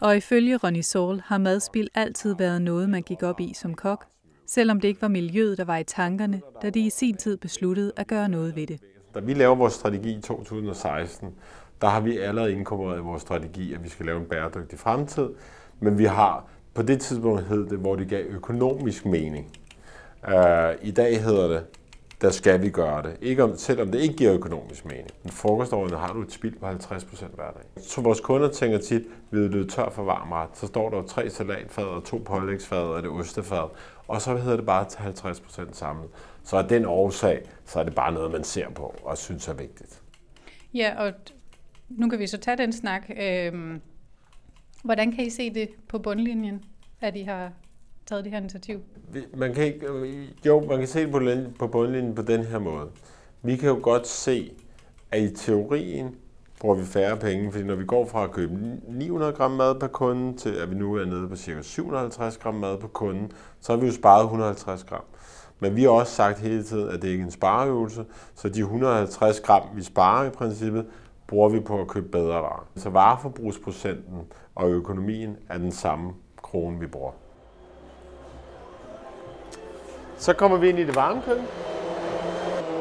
Og 0.00 0.16
ifølge 0.16 0.56
Ronny 0.56 0.80
Saul 0.80 1.22
har 1.26 1.38
madspild 1.38 1.88
altid 1.94 2.36
været 2.36 2.62
noget, 2.62 2.90
man 2.90 3.02
gik 3.02 3.22
op 3.22 3.40
i 3.40 3.52
som 3.54 3.74
kok, 3.74 4.04
selvom 4.46 4.80
det 4.80 4.88
ikke 4.88 5.02
var 5.02 5.08
miljøet, 5.08 5.58
der 5.58 5.64
var 5.64 5.76
i 5.76 5.84
tankerne, 5.84 6.40
da 6.62 6.70
de 6.70 6.80
i 6.80 6.90
sin 6.90 7.16
tid 7.16 7.36
besluttede 7.36 7.92
at 7.96 8.06
gøre 8.06 8.28
noget 8.28 8.56
ved 8.56 8.66
det. 8.66 8.80
Da 9.14 9.20
vi 9.20 9.34
laver 9.34 9.54
vores 9.54 9.72
strategi 9.72 10.18
i 10.18 10.20
2016, 10.20 11.34
der 11.80 11.88
har 11.88 12.00
vi 12.00 12.18
allerede 12.18 12.52
inkorporeret 12.52 12.98
i 12.98 13.02
vores 13.02 13.22
strategi, 13.22 13.74
at 13.74 13.84
vi 13.84 13.88
skal 13.88 14.06
lave 14.06 14.20
en 14.20 14.26
bæredygtig 14.26 14.78
fremtid, 14.78 15.28
men 15.80 15.98
vi 15.98 16.04
har 16.04 16.46
på 16.74 16.82
det 16.82 17.00
tidspunkt 17.00 17.42
hed 17.42 17.66
det, 17.66 17.78
hvor 17.78 17.96
det 17.96 18.08
gav 18.08 18.24
økonomisk 18.28 19.06
mening. 19.06 19.46
Uh, 20.28 20.34
I 20.82 20.90
dag 20.90 21.22
hedder 21.22 21.48
det, 21.48 21.64
der 22.20 22.30
skal 22.30 22.62
vi 22.62 22.70
gøre 22.70 23.02
det. 23.02 23.16
Ikke 23.20 23.44
om, 23.44 23.56
selvom 23.56 23.90
det 23.92 24.00
ikke 24.00 24.14
giver 24.14 24.34
økonomisk 24.34 24.84
mening. 24.84 25.08
Men 25.22 25.32
frokostårene 25.32 25.96
har 25.96 26.12
du 26.12 26.22
et 26.22 26.32
spild 26.32 26.58
på 26.58 26.66
50% 26.66 27.34
hver 27.34 27.50
dag. 27.50 27.82
Så 27.82 28.00
vores 28.00 28.20
kunder 28.20 28.48
tænker 28.48 28.78
tit, 28.78 29.02
vi 29.30 29.38
er 29.38 29.66
tør 29.68 29.90
for 29.90 30.02
varm 30.02 30.32
ret. 30.32 30.48
Så 30.54 30.66
står 30.66 30.90
der 30.90 31.02
tre 31.02 31.30
salatfad 31.30 31.84
og 31.84 32.04
to 32.04 32.16
pålægsfad 32.16 32.78
og 32.78 33.02
det 33.02 33.10
ostefad. 33.10 33.68
Og 34.08 34.22
så 34.22 34.36
hedder 34.36 34.56
det 34.56 34.66
bare 34.66 34.88
til 34.88 34.98
50% 34.98 35.72
samlet. 35.72 36.08
Så 36.44 36.56
af 36.56 36.68
den 36.68 36.84
årsag, 36.84 37.42
så 37.64 37.80
er 37.80 37.84
det 37.84 37.94
bare 37.94 38.12
noget, 38.12 38.30
man 38.30 38.44
ser 38.44 38.70
på 38.70 38.94
og 39.02 39.18
synes 39.18 39.48
er 39.48 39.54
vigtigt. 39.54 40.00
Ja, 40.74 40.94
og 40.98 41.12
nu 41.88 42.08
kan 42.08 42.18
vi 42.18 42.26
så 42.26 42.38
tage 42.38 42.56
den 42.56 42.72
snak. 42.72 43.10
Øhm, 43.20 43.80
hvordan 44.84 45.12
kan 45.12 45.24
I 45.24 45.30
se 45.30 45.54
det 45.54 45.68
på 45.88 45.98
bundlinjen, 45.98 46.64
at 47.00 47.16
I 47.16 47.22
har 47.22 47.52
taget 48.06 48.24
det 48.24 48.32
her 48.32 48.40
initiativ? 48.40 48.80
Man 49.36 49.54
kan 49.54 49.64
ikke, 49.64 49.86
jo, 50.46 50.60
man 50.60 50.78
kan 50.78 50.88
se 50.88 51.00
det 51.00 51.10
på, 51.12 51.20
på 51.58 51.66
bundlinjen 51.66 52.14
på 52.14 52.22
den 52.22 52.44
her 52.44 52.58
måde. 52.58 52.88
Vi 53.42 53.56
kan 53.56 53.68
jo 53.68 53.78
godt 53.82 54.06
se, 54.06 54.52
at 55.10 55.22
i 55.22 55.34
teorien 55.34 56.14
bruger 56.60 56.74
vi 56.74 56.84
færre 56.84 57.16
penge, 57.16 57.52
fordi 57.52 57.64
når 57.64 57.74
vi 57.74 57.84
går 57.84 58.06
fra 58.06 58.24
at 58.24 58.30
købe 58.30 58.54
900 58.88 59.32
gram 59.32 59.50
mad 59.50 59.80
per 59.80 59.86
kunde, 59.86 60.36
til 60.36 60.50
at 60.50 60.70
vi 60.70 60.74
nu 60.74 60.94
er 60.94 61.04
nede 61.04 61.28
på 61.28 61.36
ca. 61.36 61.62
750 61.62 62.38
gram 62.38 62.54
mad 62.54 62.78
per 62.78 62.88
kunde, 62.88 63.28
så 63.60 63.72
har 63.72 63.80
vi 63.80 63.86
jo 63.86 63.92
sparet 63.92 64.22
150 64.22 64.84
gram. 64.84 65.04
Men 65.60 65.76
vi 65.76 65.82
har 65.82 65.90
også 65.90 66.12
sagt 66.12 66.38
hele 66.38 66.62
tiden, 66.62 66.88
at 66.88 67.02
det 67.02 67.08
ikke 67.08 67.20
er 67.20 67.24
en 67.24 67.30
spareøvelse, 67.30 68.04
så 68.34 68.48
de 68.48 68.60
150 68.60 69.40
gram, 69.40 69.62
vi 69.74 69.82
sparer 69.82 70.26
i 70.26 70.30
princippet, 70.30 70.86
bruger 71.26 71.48
vi 71.48 71.60
på 71.60 71.80
at 71.80 71.88
købe 71.88 72.08
bedre 72.08 72.42
varer. 72.42 72.66
Så 72.76 72.90
vareforbrugsprocenten 72.90 74.18
og 74.60 74.70
økonomien 74.70 75.36
er 75.48 75.58
den 75.58 75.72
samme 75.72 76.12
krone, 76.42 76.80
vi 76.80 76.86
bruger. 76.86 77.12
Så 80.18 80.32
kommer 80.32 80.56
vi 80.56 80.68
ind 80.68 80.78
i 80.78 80.84
det 80.84 80.96
varme 80.96 81.22
køkken. 81.26 81.46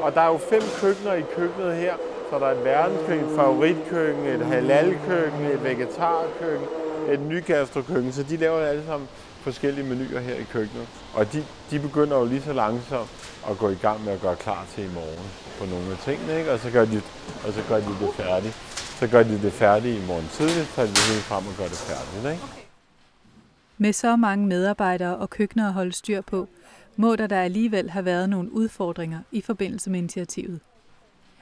Og 0.02 0.14
der 0.14 0.22
er 0.22 0.28
jo 0.28 0.38
fem 0.38 0.62
køkkener 0.82 1.14
i 1.14 1.22
køkkenet 1.36 1.76
her. 1.76 1.94
Så 2.30 2.40
der 2.40 2.46
er 2.46 2.52
et 2.52 2.66
verdenskøkken, 2.66 3.30
et 3.30 3.36
favoritkøkken, 3.36 4.26
et 4.26 4.46
halalkøkken, 4.46 5.46
et 5.46 5.64
vegetarkøkken, 5.64 6.68
et 7.10 7.20
nygastrokøkken. 7.20 8.12
Så 8.12 8.24
de 8.24 8.38
laver 8.38 8.60
alle 8.60 8.86
sammen 8.86 9.10
forskellige 9.42 9.86
menuer 9.86 10.20
her 10.20 10.36
i 10.36 10.46
køkkenet. 10.52 10.88
Og 11.14 11.34
de, 11.34 11.46
de 11.72 11.80
begynder 11.80 12.18
jo 12.18 12.26
lige 12.26 12.42
så 12.42 12.54
langsomt 12.54 13.10
at 13.50 13.58
gå 13.58 13.70
i 13.70 13.78
gang 13.82 14.06
med 14.06 14.14
at 14.14 14.22
gøre 14.22 14.36
klar 14.36 14.66
til 14.76 14.84
i 14.84 14.94
morgen 14.94 15.30
på 15.60 15.66
nogle 15.66 15.92
af 15.92 15.98
tingene, 15.98 16.40
ikke? 16.40 16.52
Og 16.52 16.60
så 16.60 16.72
gør 16.72 16.86
de, 16.86 17.02
og 17.48 17.54
så 17.54 17.62
gør 17.70 17.76
de 17.76 17.86
det 18.02 18.14
færdigt. 18.14 18.69
Så 19.00 19.08
gør 19.08 19.24
de 19.24 19.42
det 19.42 19.54
færdigt 19.54 20.04
i 20.04 20.08
morgen 20.08 20.28
tidligt, 20.32 20.68
så 20.68 20.82
de 20.82 20.88
hele 20.88 21.22
frem 21.30 21.48
og 21.48 21.54
gør 21.58 21.64
det 21.64 21.82
færdigt, 21.90 22.34
ikke? 22.34 22.46
Med 23.78 23.94
så 23.94 24.16
mange 24.16 24.48
medarbejdere 24.48 25.18
og 25.18 25.30
køkkener 25.30 25.68
at 25.68 25.74
holde 25.74 25.92
styr 25.92 26.22
på, 26.22 26.48
må 26.96 27.16
der 27.16 27.28
der 27.28 27.42
alligevel 27.42 27.90
have 27.90 28.06
været 28.06 28.30
nogle 28.30 28.52
udfordringer 28.52 29.20
i 29.32 29.42
forbindelse 29.42 29.90
med 29.90 30.00
initiativet. 30.00 30.60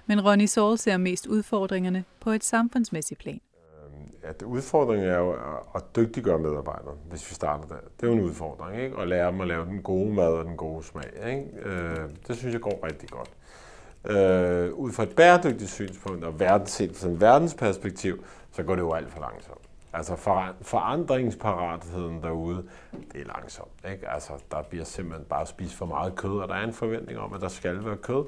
Men 0.05 0.25
Ronny 0.25 0.45
Saul 0.45 0.77
ser 0.77 0.97
mest 0.97 1.27
udfordringerne 1.27 2.03
på 2.19 2.29
et 2.29 2.43
samfundsmæssigt 2.43 3.19
plan. 3.19 3.39
At 4.23 4.41
udfordringen 4.41 5.09
er 5.09 5.17
jo 5.17 5.35
at 5.75 5.83
dygtiggøre 5.95 6.39
medarbejdere, 6.39 6.95
hvis 7.09 7.29
vi 7.29 7.35
starter 7.35 7.67
der. 7.67 7.75
Det 7.99 8.03
er 8.03 8.07
jo 8.07 8.13
en 8.13 8.21
udfordring, 8.21 8.81
ikke? 8.81 8.97
At 8.97 9.07
lære 9.07 9.31
dem 9.31 9.41
at 9.41 9.47
lave 9.47 9.65
den 9.65 9.81
gode 9.81 10.13
mad 10.13 10.33
og 10.33 10.45
den 10.45 10.57
gode 10.57 10.83
smag, 10.83 11.11
ikke? 11.27 11.69
Øh, 11.69 12.09
det 12.27 12.37
synes 12.37 12.53
jeg 12.53 12.61
går 12.61 12.79
rigtig 12.83 13.09
godt. 13.09 13.29
Øh, 14.09 14.73
ud 14.73 14.91
fra 14.91 15.03
et 15.03 15.15
bæredygtigt 15.15 15.71
synspunkt 15.71 16.23
og 16.23 16.39
verden, 16.39 16.67
set 16.67 16.95
fra 16.95 17.07
verdensperspektiv, 17.11 18.23
så 18.51 18.63
går 18.63 18.75
det 18.75 18.81
jo 18.81 18.93
alt 18.93 19.11
for 19.11 19.19
langsomt. 19.19 19.61
Altså 19.93 20.15
for, 20.15 20.45
forandringsparatheden 20.61 22.21
derude, 22.23 22.63
det 23.13 23.21
er 23.21 23.25
langsomt. 23.25 23.71
Ikke? 23.91 24.09
Altså, 24.09 24.33
der 24.51 24.61
bliver 24.61 24.85
simpelthen 24.85 25.25
bare 25.29 25.45
spist 25.45 25.75
for 25.75 25.85
meget 25.85 26.15
kød, 26.15 26.39
og 26.39 26.47
der 26.47 26.55
er 26.55 26.63
en 26.63 26.73
forventning 26.73 27.19
om, 27.19 27.33
at 27.33 27.41
der 27.41 27.47
skal 27.47 27.85
være 27.85 27.97
kød, 27.97 28.25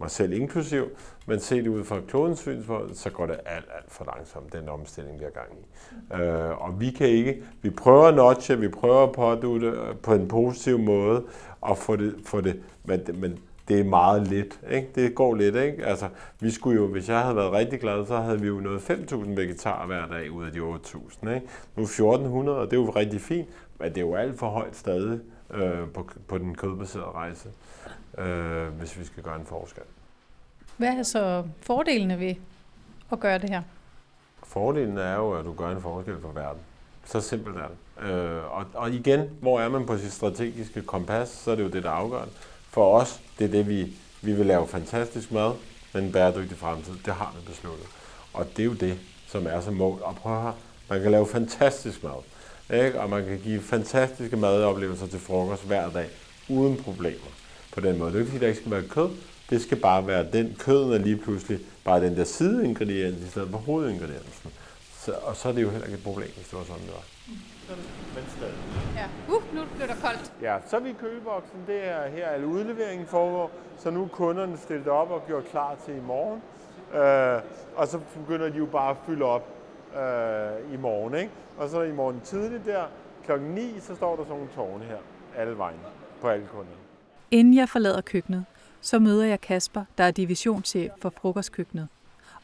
mig 0.00 0.10
selv 0.10 0.32
inklusiv, 0.32 0.88
men 1.26 1.40
set 1.40 1.66
ud 1.66 1.84
fra 1.84 2.00
klodens 2.08 2.38
synspunkt, 2.38 2.96
så 2.96 3.10
går 3.10 3.26
det 3.26 3.40
alt, 3.46 3.68
alt 3.76 3.92
for 3.92 4.04
langsomt, 4.16 4.52
den 4.52 4.68
omstilling, 4.68 5.18
vi 5.18 5.24
har 5.24 5.30
gang 5.30 5.48
i. 5.58 6.22
Øh, 6.22 6.62
og 6.62 6.80
vi 6.80 6.90
kan 6.90 7.06
ikke, 7.06 7.42
vi 7.62 7.70
prøver 7.70 8.04
at 8.04 8.14
notche, 8.14 8.58
vi 8.58 8.68
prøver 8.68 9.02
at 9.02 9.12
pådute 9.12 9.66
øh, 9.66 9.96
på 9.96 10.14
en 10.14 10.28
positiv 10.28 10.78
måde, 10.78 11.24
og 11.60 11.78
få 11.78 11.96
det, 11.96 12.14
få 12.24 12.40
det 12.40 12.62
men, 12.84 13.00
men 13.14 13.38
det 13.68 13.80
er 13.80 13.84
meget 13.84 14.28
lidt. 14.28 14.60
Ikke? 14.70 14.88
Det 14.94 15.14
går 15.14 15.34
lidt. 15.34 15.56
Ikke? 15.56 15.86
Altså, 15.86 16.08
vi 16.40 16.50
skulle 16.50 16.80
jo, 16.80 16.86
hvis 16.86 17.08
jeg 17.08 17.20
havde 17.20 17.36
været 17.36 17.52
rigtig 17.52 17.80
glad, 17.80 18.06
så 18.06 18.16
havde 18.16 18.40
vi 18.40 18.46
jo 18.46 18.60
nået 18.60 18.78
5.000 18.78 19.14
vegetarer 19.28 19.86
hver 19.86 20.06
dag 20.06 20.30
ud 20.30 20.46
af 20.46 20.52
de 20.52 20.58
8.000. 20.58 21.30
Ikke? 21.30 21.46
Nu 21.76 21.82
er 21.82 22.46
1.400, 22.46 22.50
og 22.50 22.70
det 22.70 22.76
er 22.76 22.80
jo 22.80 22.90
rigtig 22.90 23.20
fint, 23.20 23.48
men 23.78 23.88
det 23.88 23.96
er 23.96 24.00
jo 24.00 24.14
alt 24.14 24.38
for 24.38 24.48
højt 24.48 24.76
stadig 24.76 25.20
øh, 25.50 25.88
på, 25.94 26.10
på 26.28 26.38
den 26.38 26.54
kødbaserede 26.54 27.10
rejse, 27.10 27.48
øh, 28.18 28.68
hvis 28.68 28.98
vi 28.98 29.04
skal 29.04 29.22
gøre 29.22 29.36
en 29.36 29.46
forskel. 29.46 29.82
Hvad 30.76 30.88
er 30.88 31.02
så 31.02 31.44
fordelene 31.60 32.20
ved 32.20 32.34
at 33.12 33.20
gøre 33.20 33.38
det 33.38 33.50
her? 33.50 33.62
Fordelen 34.42 34.98
er 34.98 35.14
jo, 35.14 35.32
at 35.32 35.44
du 35.44 35.52
gør 35.52 35.70
en 35.70 35.80
forskel 35.80 36.20
for 36.20 36.32
verden. 36.32 36.60
Så 37.04 37.20
simpelt 37.20 37.56
er 37.56 37.66
det. 37.68 38.10
Øh, 38.10 38.56
og, 38.58 38.64
og 38.74 38.90
igen, 38.90 39.30
hvor 39.40 39.60
er 39.60 39.68
man 39.68 39.86
på 39.86 39.98
sit 39.98 40.12
strategiske 40.12 40.82
kompas, 40.82 41.28
så 41.28 41.50
er 41.50 41.54
det 41.54 41.62
jo 41.62 41.68
det, 41.68 41.82
der 41.82 41.90
afgør 41.90 42.20
det. 42.20 42.32
For 42.70 42.98
os, 42.98 43.22
det 43.38 43.44
er 43.44 43.48
det, 43.48 43.68
vi, 43.68 43.92
vi 44.22 44.32
vil 44.32 44.46
lave 44.46 44.68
fantastisk 44.68 45.32
mad, 45.32 45.52
men 45.92 46.04
en 46.04 46.12
bæredygtig 46.12 46.58
fremtid. 46.58 46.92
Det 47.04 47.14
har 47.14 47.34
vi 47.38 47.50
besluttet. 47.50 47.86
Og 48.32 48.46
det 48.56 48.62
er 48.62 48.66
jo 48.66 48.74
det, 48.74 48.98
som 49.26 49.46
er 49.46 49.60
så 49.60 49.70
mål. 49.70 50.00
Og 50.02 50.16
prøv 50.16 50.36
at 50.36 50.42
høre, 50.42 50.54
man 50.90 51.02
kan 51.02 51.10
lave 51.10 51.26
fantastisk 51.26 52.02
mad. 52.02 52.22
Ikke? 52.84 53.00
Og 53.00 53.10
man 53.10 53.24
kan 53.24 53.40
give 53.44 53.62
fantastiske 53.62 54.36
madoplevelser 54.36 55.06
til 55.06 55.18
frokost 55.18 55.66
hver 55.66 55.90
dag, 55.90 56.08
uden 56.48 56.76
problemer 56.76 57.30
på 57.72 57.80
den 57.80 57.98
måde. 57.98 58.12
Det 58.12 58.16
er 58.16 58.20
ikke 58.20 58.30
fordi, 58.30 58.42
der 58.42 58.48
ikke 58.48 58.60
skal 58.60 58.70
være 58.70 58.88
kød. 58.88 59.08
Det 59.50 59.62
skal 59.62 59.76
bare 59.76 60.06
være 60.06 60.26
den 60.32 60.56
køden 60.58 60.92
er 60.92 60.98
lige 60.98 61.16
pludselig 61.16 61.60
bare 61.84 62.00
den 62.00 62.16
der 62.16 62.24
sideingrediens 62.24 63.26
i 63.26 63.30
stedet 63.30 63.50
for 63.50 63.58
hovedingrediensen. 63.58 64.50
Så, 65.04 65.12
og 65.12 65.36
så 65.36 65.48
er 65.48 65.52
det 65.52 65.62
jo 65.62 65.70
heller 65.70 65.86
ikke 65.86 65.96
et 65.96 66.04
problem, 66.04 66.28
hvis 66.36 66.48
det 66.48 66.58
var 66.58 66.64
sådan, 66.64 66.82
det 66.82 66.92
var. 66.92 67.04
Men 68.14 68.24
stadig. 68.36 68.87
Ja. 69.28 69.34
Uh, 69.34 69.54
nu 69.54 69.60
bliver 69.74 69.86
der 69.86 69.94
koldt. 70.02 70.32
Ja, 70.42 70.56
så 70.66 70.76
er 70.76 70.80
vi 70.80 70.90
i 70.90 70.96
købeboksen. 71.00 71.58
Det 71.66 71.88
er 71.88 72.08
her, 72.08 72.28
alle 72.28 72.46
udleveringen 72.46 73.06
foregår. 73.06 73.50
Så 73.78 73.90
nu 73.90 74.04
er 74.04 74.08
kunderne 74.08 74.56
stillet 74.56 74.88
op 74.88 75.10
og 75.10 75.26
gjort 75.26 75.44
klar 75.44 75.76
til 75.84 75.96
i 75.96 76.00
morgen. 76.00 76.42
Øh, 76.94 77.42
og 77.76 77.88
så 77.88 77.98
begynder 77.98 78.48
de 78.48 78.58
jo 78.58 78.66
bare 78.66 78.90
at 78.90 78.96
fylde 79.06 79.24
op 79.24 79.48
øh, 79.96 80.74
i 80.74 80.76
morgen. 80.76 81.14
Ikke? 81.14 81.32
Og 81.58 81.68
så 81.68 81.82
i 81.82 81.92
morgen 81.92 82.20
tidligt 82.20 82.66
der, 82.66 82.84
klokken 83.24 83.48
9, 83.48 83.80
så 83.80 83.94
står 83.94 84.16
der 84.16 84.22
sådan 84.22 84.36
nogle 84.36 84.48
tårne 84.54 84.84
her, 84.84 84.96
alle 85.36 85.58
vejen, 85.58 85.78
på 86.20 86.28
alle 86.28 86.46
kunder. 86.46 86.72
Inden 87.30 87.54
jeg 87.54 87.68
forlader 87.68 88.00
køkkenet, 88.00 88.44
så 88.80 88.98
møder 88.98 89.24
jeg 89.24 89.40
Kasper, 89.40 89.84
der 89.98 90.04
er 90.04 90.10
divisionschef 90.10 90.90
for 91.02 91.10
frokostkøkkenet. 91.10 91.88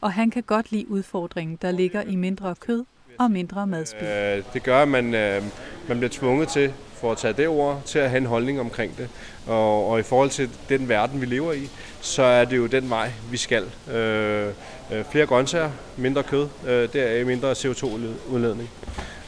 Og 0.01 0.13
han 0.13 0.29
kan 0.31 0.43
godt 0.43 0.71
lide 0.71 0.89
udfordringen, 0.89 1.57
der 1.61 1.71
ligger 1.71 2.01
i 2.01 2.15
mindre 2.15 2.55
kød 2.55 2.85
og 3.19 3.31
mindre 3.31 3.67
madspild. 3.67 4.09
Øh, 4.09 4.43
det 4.53 4.63
gør, 4.63 4.81
at 4.81 4.87
man, 4.87 5.13
øh, 5.13 5.43
man 5.87 5.97
bliver 5.97 6.09
tvunget 6.09 6.47
til, 6.47 6.73
for 6.93 7.11
at 7.11 7.17
tage 7.17 7.33
det 7.33 7.47
ord, 7.47 7.81
til 7.85 7.99
at 7.99 8.09
have 8.09 8.17
en 8.17 8.25
holdning 8.25 8.59
omkring 8.59 8.97
det. 8.97 9.09
Og, 9.47 9.87
og 9.89 9.99
i 9.99 10.03
forhold 10.03 10.29
til 10.29 10.49
den 10.69 10.89
verden, 10.89 11.21
vi 11.21 11.25
lever 11.25 11.53
i, 11.53 11.69
så 12.01 12.23
er 12.23 12.45
det 12.45 12.57
jo 12.57 12.65
den 12.65 12.89
vej, 12.89 13.11
vi 13.31 13.37
skal. 13.37 13.63
Øh, 13.91 14.47
øh 14.91 15.03
flere 15.11 15.25
grøntsager, 15.25 15.71
mindre 15.97 16.23
kød, 16.23 16.47
øh, 16.67 16.89
deraf 16.93 17.25
mindre 17.25 17.51
CO2-udledning. 17.51 18.69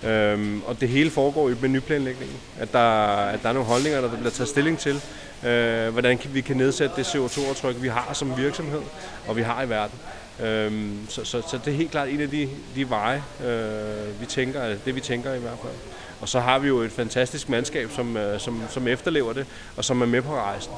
Øhm, 0.03 0.61
og 0.67 0.81
det 0.81 0.89
hele 0.89 1.09
foregår 1.09 1.49
i 1.49 1.53
menuplanlægningen. 1.61 2.37
At 2.59 2.73
der, 2.73 3.05
at 3.05 3.39
der 3.43 3.49
er 3.49 3.53
nogle 3.53 3.67
holdninger, 3.67 4.01
der 4.01 4.09
bliver 4.09 4.29
taget 4.29 4.49
stilling 4.49 4.79
til, 4.79 5.01
øh, 5.45 5.89
hvordan 5.89 6.19
vi 6.33 6.41
kan 6.41 6.57
nedsætte 6.57 6.95
det 6.95 7.05
CO2-aftryk, 7.05 7.81
vi 7.81 7.87
har 7.87 8.09
som 8.13 8.37
virksomhed, 8.37 8.81
og 9.27 9.37
vi 9.37 9.41
har 9.41 9.63
i 9.63 9.69
verden. 9.69 9.99
Øhm, 10.43 11.09
så, 11.09 11.25
så, 11.25 11.41
så 11.41 11.59
det 11.65 11.73
er 11.73 11.77
helt 11.77 11.91
klart 11.91 12.09
en 12.09 12.21
af 12.21 12.29
de, 12.29 12.49
de 12.75 12.89
veje, 12.89 13.23
øh, 13.45 14.21
vi 14.21 14.25
tænker, 14.25 14.75
det 14.85 14.95
vi 14.95 15.01
tænker 15.01 15.33
i 15.33 15.39
hvert 15.39 15.57
fald. 15.61 15.73
Og 16.21 16.29
så 16.29 16.39
har 16.39 16.59
vi 16.59 16.67
jo 16.67 16.77
et 16.77 16.91
fantastisk 16.91 17.49
mandskab, 17.49 17.91
som, 17.91 18.17
øh, 18.17 18.39
som, 18.39 18.61
som 18.69 18.87
efterlever 18.87 19.33
det, 19.33 19.45
og 19.77 19.85
som 19.85 20.01
er 20.01 20.05
med 20.05 20.21
på 20.21 20.35
rejsen. 20.35 20.71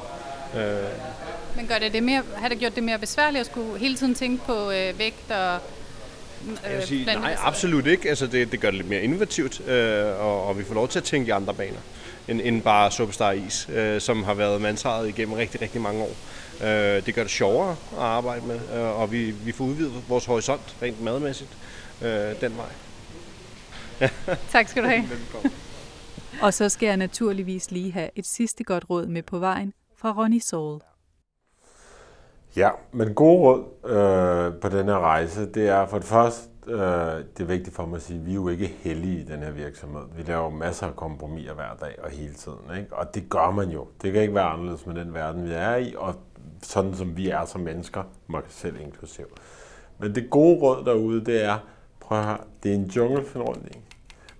Øh. 0.55 0.61
Men 1.55 1.67
gør 1.67 1.77
det 1.77 1.93
det 1.93 2.03
mere, 2.03 2.23
har 2.35 2.49
det 2.49 2.59
gjort 2.59 2.75
det 2.75 2.83
mere 2.83 2.99
besværligt 2.99 3.39
at 3.39 3.45
skulle 3.45 3.79
hele 3.79 3.95
tiden 3.95 4.15
tænke 4.15 4.45
på 4.45 4.71
øh, 4.71 4.99
vægt 4.99 5.31
og 5.31 5.59
jeg 6.63 6.77
vil 6.77 6.87
sige, 6.87 7.05
nej, 7.05 7.35
absolut 7.39 7.87
ikke. 7.87 8.09
Altså, 8.09 8.27
det, 8.27 8.51
det 8.51 8.59
gør 8.59 8.67
det 8.67 8.77
lidt 8.77 8.89
mere 8.89 9.01
innovativt, 9.01 9.67
øh, 9.67 10.05
og, 10.19 10.47
og 10.47 10.57
vi 10.57 10.63
får 10.63 10.73
lov 10.73 10.87
til 10.87 10.99
at 10.99 11.03
tænke 11.03 11.27
i 11.27 11.31
andre 11.31 11.53
baner. 11.53 11.79
end, 12.27 12.41
end 12.43 12.61
bare 12.61 12.91
Superstar 12.91 13.31
Is, 13.31 13.69
øh, 13.73 14.01
som 14.01 14.23
har 14.23 14.33
været 14.33 14.61
mantraet 14.61 15.07
igennem 15.07 15.33
rigtig, 15.33 15.61
rigtig 15.61 15.81
mange 15.81 16.03
år. 16.03 16.15
Øh, 16.63 17.05
det 17.05 17.15
gør 17.15 17.21
det 17.21 17.31
sjovere 17.31 17.71
at 17.91 18.03
arbejde 18.03 18.45
med, 18.45 18.59
øh, 18.75 19.01
og 19.01 19.11
vi, 19.11 19.31
vi 19.31 19.51
får 19.51 19.65
udvidet 19.65 20.09
vores 20.09 20.25
horisont 20.25 20.75
rent 20.81 21.01
madmæssigt 21.01 21.57
øh, 22.01 22.41
den 22.41 22.57
vej. 22.57 22.69
Tak 24.51 24.67
skal 24.67 24.83
du 24.83 24.87
have. 24.87 25.03
Og 26.41 26.53
så 26.53 26.69
skal 26.69 26.87
jeg 26.87 26.97
naturligvis 26.97 27.71
lige 27.71 27.91
have 27.91 28.09
et 28.15 28.25
sidste 28.25 28.63
godt 28.63 28.85
råd 28.89 29.07
med 29.07 29.23
på 29.23 29.39
vejen 29.39 29.73
fra 29.97 30.13
Ronny 30.17 30.39
Saul. 30.39 30.79
Ja, 32.55 32.69
men 32.91 33.13
gode 33.13 33.39
råd 33.39 33.63
øh, 33.85 34.61
på 34.61 34.69
den 34.69 34.85
her 34.85 34.99
rejse, 34.99 35.45
det 35.45 35.69
er 35.69 35.85
for 35.85 35.97
det 35.97 36.07
første, 36.07 36.49
øh, 36.67 36.77
det 37.37 37.39
er 37.39 37.45
vigtigt 37.45 37.75
for 37.75 37.85
mig 37.85 37.95
at 37.95 38.01
sige, 38.01 38.19
at 38.19 38.25
vi 38.25 38.31
er 38.31 38.35
jo 38.35 38.47
ikke 38.47 38.67
heldige 38.67 39.21
i 39.21 39.23
den 39.23 39.39
her 39.39 39.51
virksomhed. 39.51 40.01
Vi 40.15 40.23
laver 40.23 40.49
masser 40.49 40.87
af 40.87 40.95
kompromiser 40.95 41.53
hver 41.53 41.75
dag 41.81 41.95
og 42.03 42.09
hele 42.09 42.33
tiden. 42.33 42.77
Ikke? 42.77 42.95
Og 42.95 43.15
det 43.15 43.29
gør 43.29 43.51
man 43.51 43.69
jo. 43.69 43.87
Det 44.01 44.13
kan 44.13 44.21
ikke 44.21 44.33
være 44.33 44.43
anderledes 44.43 44.85
med 44.85 44.95
den 44.95 45.13
verden, 45.13 45.45
vi 45.45 45.51
er 45.51 45.75
i, 45.75 45.93
og 45.97 46.15
sådan 46.61 46.95
som 46.95 47.17
vi 47.17 47.29
er 47.29 47.45
som 47.45 47.61
mennesker, 47.61 48.03
mig 48.27 48.41
selv 48.47 48.81
inklusiv. 48.81 49.25
Men 49.99 50.15
det 50.15 50.29
gode 50.29 50.59
råd 50.59 50.85
derude, 50.85 51.25
det 51.25 51.43
er, 51.45 51.57
prøv 51.99 52.19
at 52.19 52.25
høre, 52.25 52.37
det 52.63 52.71
er 52.71 52.75
en 52.75 52.85
jungle. 52.85 53.25
Uh, 53.35 53.55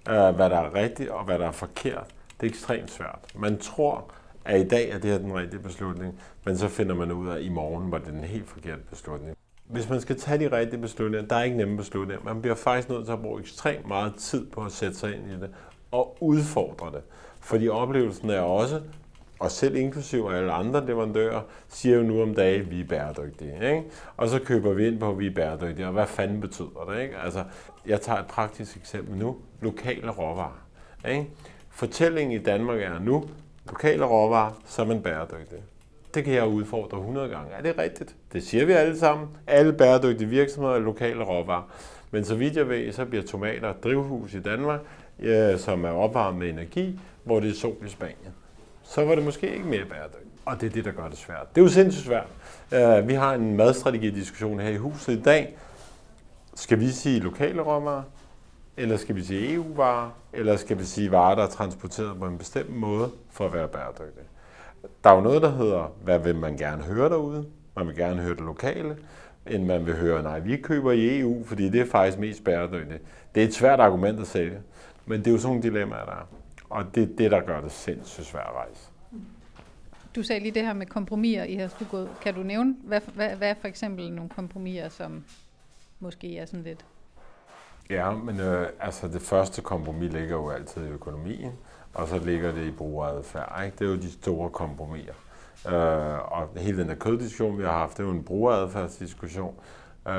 øh, 0.10 0.36
hvad 0.36 0.50
der 0.50 0.58
er 0.58 0.74
rigtigt 0.75 1.10
og 1.10 1.25
hvad 1.25 1.39
der 1.39 1.48
er 1.48 1.51
forkert, 1.51 2.08
det 2.42 2.48
er 2.48 2.50
ekstremt 2.50 2.92
svært. 2.92 3.20
Man 3.36 3.58
tror, 3.58 4.12
at 4.46 4.62
i 4.62 4.68
dag 4.68 4.89
er 4.89 5.00
det 5.00 5.12
her 5.12 5.18
den 5.18 5.36
rigtige 5.36 5.60
beslutning, 5.60 6.20
men 6.46 6.58
så 6.58 6.68
finder 6.68 6.96
man 6.96 7.12
ud 7.12 7.28
af, 7.28 7.36
at 7.36 7.42
i 7.42 7.50
morgen 7.50 7.92
var 7.92 7.98
det 7.98 8.08
den 8.08 8.24
helt 8.24 8.50
forkerte 8.50 8.82
beslutning. 8.89 9.38
Hvis 9.66 9.89
man 9.89 10.01
skal 10.01 10.20
tage 10.20 10.50
de 10.50 10.58
rigtige 10.58 10.82
beslutninger, 10.82 11.28
der 11.28 11.36
er 11.36 11.44
ikke 11.44 11.58
nemme 11.58 11.78
beslutninger. 11.78 12.24
Man 12.24 12.42
bliver 12.42 12.56
faktisk 12.56 12.89
nødt 12.89 13.06
til 13.06 13.13
at 13.13 13.22
bruge 13.22 13.39
ekstremt 13.39 13.88
meget 13.88 14.16
tid 14.16 14.46
på 14.46 14.62
at 14.62 14.72
sætte 14.72 14.98
sig 14.98 15.16
ind 15.16 15.28
i 15.28 15.34
det 15.34 15.50
og 15.92 16.18
udfordre 16.22 16.92
det. 16.92 17.01
Fordi 17.39 17.70
oplevelsen 17.70 18.30
er 18.30 18.39
også, 18.39 18.82
og 19.39 19.51
selv 19.51 19.75
inklusiv 19.75 20.29
alle 20.34 20.51
andre 20.51 20.86
leverandører, 20.86 21.41
siger 21.67 21.96
jo 21.96 22.03
nu 22.03 22.22
om 22.22 22.36
dagen, 22.36 22.62
at 22.62 22.72
vi 22.72 22.81
er 22.81 22.86
bæredygtige. 22.86 23.53
Ikke? 23.53 23.84
Og 24.17 24.29
så 24.29 24.39
køber 24.39 24.74
vi 24.74 24.88
ind 24.88 25.00
på, 25.00 25.10
at 25.10 25.19
vi 25.19 25.27
er 25.27 25.34
bæredygtige. 25.34 25.88
Og 25.88 25.93
hvad 25.93 26.08
fanden 26.08 26.41
betyder 26.41 26.89
det? 26.93 27.01
Ikke? 27.01 27.17
Altså, 27.17 27.43
jeg 27.88 28.01
tager 28.01 28.19
et 28.19 28.27
praktisk 28.27 28.77
eksempel 28.77 29.17
nu. 29.17 29.38
Lokale 29.62 30.10
råvarer. 30.10 30.65
Ikke? 31.10 31.27
Fortællingen 31.69 32.41
i 32.41 32.43
Danmark 32.43 32.81
er 32.81 33.00
nu, 33.00 33.25
lokale 33.65 34.05
råvarer, 34.05 34.62
så 34.65 34.81
er 34.81 34.86
man 34.86 35.01
bæredygtig. 35.01 35.58
Det 36.13 36.24
kan 36.24 36.34
jeg 36.34 36.48
udfordre 36.48 36.98
100 36.98 37.29
gange. 37.29 37.51
Er 37.51 37.62
det 37.62 37.77
rigtigt? 37.77 38.15
Det 38.34 38.43
siger 38.43 38.65
vi 38.65 38.72
alle 38.72 39.00
sammen. 39.00 39.27
Alle 39.48 39.74
bæredygtige 39.74 40.29
virksomheder 40.29 40.75
er 40.75 40.79
lokale 40.79 41.24
råvarer. 41.24 41.72
Men 42.12 42.25
så 42.25 42.36
vidt 42.36 42.55
jeg 42.55 42.69
ved, 42.69 42.91
så 42.91 43.05
bliver 43.05 43.24
tomater 43.24 43.74
drivhus 43.74 44.34
i 44.34 44.39
Danmark, 44.39 44.79
øh, 45.19 45.58
som 45.58 45.86
er 45.86 45.89
opvarmet 45.89 46.39
med 46.39 46.50
energi, 46.50 47.00
hvor 47.24 47.39
det 47.39 47.50
er 47.50 47.53
sol 47.53 47.86
i 47.86 47.89
Spanien. 47.89 48.34
Så 48.89 49.05
var 49.05 49.15
det 49.15 49.24
måske 49.24 49.53
ikke 49.53 49.65
mere 49.65 49.86
bæredygtigt. 49.86 50.34
Og 50.46 50.62
det 50.62 50.67
er 50.67 50.72
det, 50.72 50.86
der 50.86 50.91
gør 50.91 51.08
det 51.08 51.17
svært. 51.17 51.55
Det 51.55 51.62
er 51.62 51.65
jo 51.65 51.72
sindssygt 51.72 52.05
svært. 52.05 52.27
Øh, 52.74 53.08
vi 53.08 53.13
har 53.13 53.34
en 53.34 53.58
madstrategidiskussion 53.58 54.60
her 54.60 54.69
i 54.69 54.77
huset 54.77 55.13
i 55.13 55.22
dag. 55.22 55.58
Skal 56.55 56.79
vi 56.79 56.89
sige 56.89 57.19
lokale 57.19 57.62
råvarer? 57.62 58.03
Eller 58.77 58.98
skal 58.98 59.15
vi 59.15 59.24
sige 59.24 59.53
EU-varer? 59.53 60.10
Eller 60.34 60.55
skal 60.55 60.79
vi 60.79 60.84
sige 60.84 61.12
varer, 61.12 61.36
der 61.36 61.43
er 61.43 61.50
transporteret 61.50 62.19
på 62.19 62.25
en 62.25 62.38
bestemt 62.38 62.75
måde 62.75 63.12
for 63.31 63.46
at 63.46 63.53
være 63.53 63.67
bæredygtige? 63.67 64.25
Der 65.03 65.10
er 65.10 65.15
jo 65.15 65.22
noget, 65.22 65.41
der 65.41 65.51
hedder, 65.51 65.91
hvad 66.03 66.19
vil 66.19 66.36
man 66.36 66.58
gerne 66.58 66.84
høre 66.84 67.10
derude? 67.10 67.46
Man 67.75 67.88
vil 67.88 67.96
gerne 67.96 68.22
høre 68.22 68.36
det 68.36 68.43
lokale, 68.43 68.98
end 69.48 69.65
man 69.65 69.86
vil 69.86 69.96
høre, 69.96 70.24
nej, 70.24 70.39
vi 70.39 70.58
køber 70.58 70.91
i 70.91 71.19
EU, 71.19 71.43
fordi 71.46 71.69
det 71.69 71.81
er 71.81 71.86
faktisk 71.86 72.17
mest 72.19 72.43
bæredygtigt. 72.43 73.01
Det 73.36 73.43
er 73.43 73.48
et 73.48 73.53
svært 73.53 73.79
argument 73.79 74.19
at 74.19 74.27
sælge, 74.27 74.58
men 75.05 75.19
det 75.19 75.27
er 75.27 75.31
jo 75.31 75.38
sådan 75.38 75.50
nogle 75.50 75.63
dilemmaer, 75.63 76.05
der 76.05 76.12
er. 76.12 76.27
Og 76.70 76.96
det 76.96 77.04
er 77.04 77.16
det, 77.18 77.32
der 77.32 77.42
gør 77.42 77.62
det 77.62 77.72
sindssygt 77.72 78.28
svært 78.28 78.48
at 78.48 78.56
rejse. 78.56 78.90
Du 80.16 80.24
sagde 80.24 80.42
lige 80.42 80.52
det 80.52 80.66
her 80.66 80.74
med 80.74 80.86
kompromiser, 80.86 81.44
I 81.44 81.56
har 81.56 81.68
skulle 81.68 81.92
gået. 81.92 82.10
Kan 82.22 82.34
du 82.34 82.44
nævne, 82.44 82.76
hvad, 82.84 83.02
hvad, 83.14 83.36
hvad 83.36 83.50
er 83.50 83.54
for 83.62 83.68
eksempel 83.68 84.12
nogle 84.12 84.30
kompromiser, 84.30 84.90
som 84.90 85.24
måske 86.00 86.38
er 86.38 86.46
sådan 86.46 86.64
lidt 86.64 86.86
Ja, 87.90 88.12
men 88.12 88.40
øh, 88.40 88.68
altså 88.80 89.08
det 89.08 89.22
første 89.22 89.62
kompromis 89.62 90.14
ligger 90.14 90.36
jo 90.36 90.50
altid 90.50 90.88
i 90.88 90.90
økonomien, 90.90 91.52
og 91.94 92.08
så 92.08 92.20
ligger 92.20 92.52
det 92.52 92.66
i 92.68 92.72
brugeradfærd. 92.72 93.62
Ikke? 93.66 93.78
Det 93.80 93.86
er 93.86 93.90
jo 93.90 93.98
de 93.98 94.12
store 94.12 94.50
kompromiser. 94.50 95.14
Øh, 95.67 96.32
og 96.32 96.50
hele 96.58 96.78
den 96.78 96.89
der 96.89 96.96
køddiskussion, 96.96 97.58
vi 97.58 97.63
har 97.63 97.72
haft, 97.72 97.98
det 97.98 98.04
er 98.04 98.08
jo 98.08 98.13
en 98.13 98.24
brugeradfærdsdiskussion. 98.24 99.56
Øh, 100.08 100.13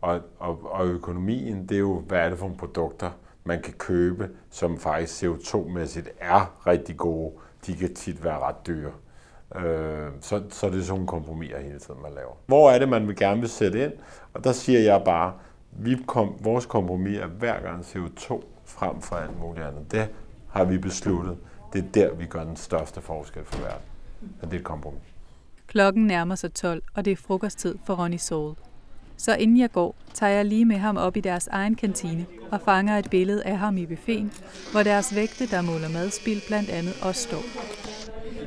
og, 0.00 0.20
og, 0.38 0.72
og 0.72 0.86
økonomien, 0.86 1.66
det 1.66 1.74
er 1.74 1.78
jo, 1.78 2.00
hvad 2.00 2.18
er 2.18 2.28
det 2.28 2.38
for 2.38 2.44
nogle 2.44 2.58
produkter, 2.58 3.10
man 3.48 3.62
kan 3.62 3.72
købe, 3.72 4.30
som 4.50 4.78
faktisk 4.78 5.22
CO2-mæssigt 5.22 6.08
er 6.20 6.66
rigtig 6.66 6.96
gode. 6.96 7.32
De 7.66 7.76
kan 7.76 7.94
tit 7.94 8.24
være 8.24 8.38
ret 8.38 8.66
dyre. 8.66 8.92
Øh, 9.56 10.08
så, 10.20 10.42
så 10.50 10.66
det 10.66 10.78
er 10.78 10.82
sådan 10.82 10.88
nogle 10.88 11.06
kompromiser 11.06 11.60
hele 11.60 11.78
tiden, 11.78 12.02
man 12.02 12.12
laver. 12.12 12.32
Hvor 12.46 12.70
er 12.70 12.78
det, 12.78 12.88
man 12.88 13.08
vil 13.08 13.16
gerne 13.16 13.40
vil 13.40 13.48
sætte 13.48 13.84
ind? 13.84 13.92
Og 14.34 14.44
der 14.44 14.52
siger 14.52 14.80
jeg 14.80 15.02
bare, 15.04 15.32
vi 15.72 15.96
kom, 16.06 16.34
vores 16.40 16.66
kompromis 16.66 17.18
er 17.18 17.26
hver 17.26 17.60
gang 17.60 17.80
CO2 17.80 18.44
frem 18.64 19.00
for 19.00 19.16
alt 19.16 19.40
muligt 19.40 19.66
andet. 19.66 19.92
Det 19.92 20.08
har 20.50 20.64
vi 20.64 20.78
besluttet. 20.78 21.38
Det 21.72 21.84
er 21.84 21.88
der, 21.94 22.14
vi 22.14 22.26
gør 22.26 22.44
den 22.44 22.56
største 22.56 23.00
forskel 23.00 23.44
for 23.44 23.60
verden. 23.60 23.82
Så 24.40 24.46
det 24.46 24.54
er 24.54 24.58
et 24.58 24.64
kompromis. 24.64 25.02
Klokken 25.66 26.06
nærmer 26.06 26.34
sig 26.34 26.54
12, 26.54 26.82
og 26.94 27.04
det 27.04 27.10
er 27.10 27.16
frokosttid 27.16 27.74
for 27.86 27.94
Ronny 27.94 28.16
Saul. 28.16 28.54
Så 29.18 29.34
inden 29.34 29.58
jeg 29.58 29.72
går, 29.72 29.94
tager 30.14 30.32
jeg 30.32 30.44
lige 30.44 30.64
med 30.64 30.76
ham 30.76 30.96
op 30.96 31.16
i 31.16 31.20
deres 31.20 31.46
egen 31.46 31.74
kantine 31.74 32.26
og 32.50 32.60
fanger 32.60 32.98
et 32.98 33.10
billede 33.10 33.44
af 33.44 33.58
ham 33.58 33.76
i 33.76 33.86
buffeten, 33.86 34.32
hvor 34.72 34.82
deres 34.82 35.14
vægte, 35.14 35.46
der 35.46 35.62
måler 35.62 35.88
madspil, 35.88 36.42
blandt 36.46 36.70
andet 36.70 36.94
også 37.02 37.22
står. 37.22 37.42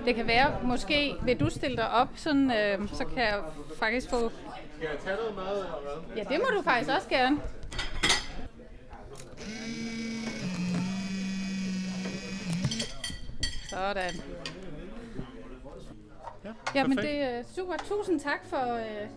Det 0.05 0.15
kan 0.15 0.27
være, 0.27 0.59
måske 0.63 1.15
vil 1.25 1.39
du 1.39 1.49
stille 1.49 1.77
dig 1.77 1.89
op, 1.89 2.07
sådan, 2.15 2.51
øh, 2.51 2.87
så 2.93 3.05
kan 3.05 3.23
jeg 3.23 3.39
faktisk 3.79 4.09
få... 4.09 4.31
Skal 4.77 4.87
jeg 4.91 4.99
tage 5.03 5.15
noget 5.15 5.35
mad 5.35 5.57
eller 5.57 5.81
hvad? 5.81 6.17
Ja, 6.17 6.23
det 6.29 6.39
må 6.39 6.57
du 6.57 6.61
faktisk 6.61 6.89
også 6.95 7.09
gerne. 7.09 7.37
Sådan. 13.69 14.13
Ja, 16.75 16.87
men 16.87 16.97
perfekt. 16.97 17.13
det 17.13 17.23
er 17.23 17.43
super. 17.55 17.73
Tusind 17.77 18.19
tak 18.19 18.45
for, 18.49 18.75
øh, 18.75 19.07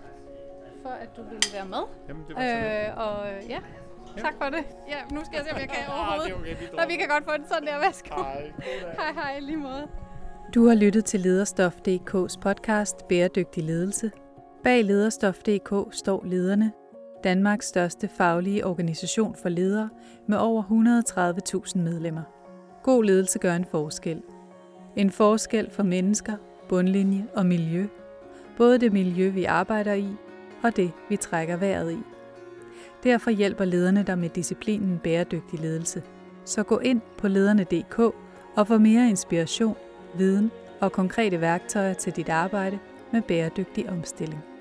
for 0.84 0.94
at 1.04 1.10
du 1.16 1.22
ville 1.22 1.50
være 1.56 1.68
med. 1.74 1.84
Jamen, 2.08 2.22
det 2.28 2.34
var. 2.36 2.42
Øh, 2.42 3.06
og 3.06 3.16
øh, 3.32 3.50
ja, 3.50 3.60
tak 4.24 4.34
for 4.40 4.48
det. 4.56 4.64
Ja, 4.88 5.00
nu 5.14 5.20
skal 5.24 5.36
jeg 5.36 5.44
se, 5.46 5.52
om 5.54 5.60
jeg 5.60 5.68
kan 5.68 5.82
overhovedet. 5.94 6.26
det 6.26 6.32
er 6.32 6.74
okay, 6.74 6.86
vi 6.86 6.92
vi 6.92 6.96
kan 6.96 7.08
godt 7.08 7.24
få 7.24 7.32
den 7.36 7.46
sådan 7.48 7.66
der. 7.66 7.78
Værsgo. 7.78 8.14
Hej. 8.22 8.52
Hej, 9.00 9.12
hej, 9.14 9.40
lige 9.40 9.56
måde. 9.56 9.88
Du 10.54 10.68
har 10.68 10.74
lyttet 10.74 11.04
til 11.04 11.20
Lederstof.dk's 11.20 12.38
podcast 12.40 13.08
Bæredygtig 13.08 13.64
Ledelse. 13.64 14.10
Bag 14.64 14.84
Lederstof.dk 14.84 15.94
står 15.94 16.24
lederne, 16.24 16.72
Danmarks 17.24 17.66
største 17.66 18.08
faglige 18.08 18.66
organisation 18.66 19.34
for 19.34 19.48
ledere 19.48 19.88
med 20.28 20.38
over 20.38 20.62
130.000 20.62 21.78
medlemmer. 21.78 22.22
God 22.82 23.04
ledelse 23.04 23.38
gør 23.38 23.54
en 23.54 23.64
forskel. 23.64 24.22
En 24.96 25.10
forskel 25.10 25.70
for 25.70 25.82
mennesker, 25.82 26.36
bundlinje 26.68 27.26
og 27.36 27.46
miljø. 27.46 27.86
Både 28.56 28.78
det 28.78 28.92
miljø, 28.92 29.28
vi 29.28 29.44
arbejder 29.44 29.92
i, 29.92 30.08
og 30.64 30.76
det, 30.76 30.92
vi 31.08 31.16
trækker 31.16 31.56
vejret 31.56 31.92
i. 31.92 31.98
Derfor 33.04 33.30
hjælper 33.30 33.64
lederne 33.64 34.02
dig 34.02 34.18
med 34.18 34.28
disciplinen 34.28 34.98
bæredygtig 34.98 35.60
ledelse. 35.60 36.02
Så 36.44 36.62
gå 36.62 36.78
ind 36.78 37.00
på 37.18 37.28
lederne.dk 37.28 37.98
og 38.56 38.66
få 38.66 38.78
mere 38.78 39.08
inspiration, 39.08 39.76
viden 40.14 40.50
og 40.80 40.92
konkrete 40.92 41.40
værktøjer 41.40 41.94
til 41.94 42.12
dit 42.12 42.28
arbejde 42.28 42.78
med 43.12 43.22
bæredygtig 43.22 43.90
omstilling. 43.90 44.53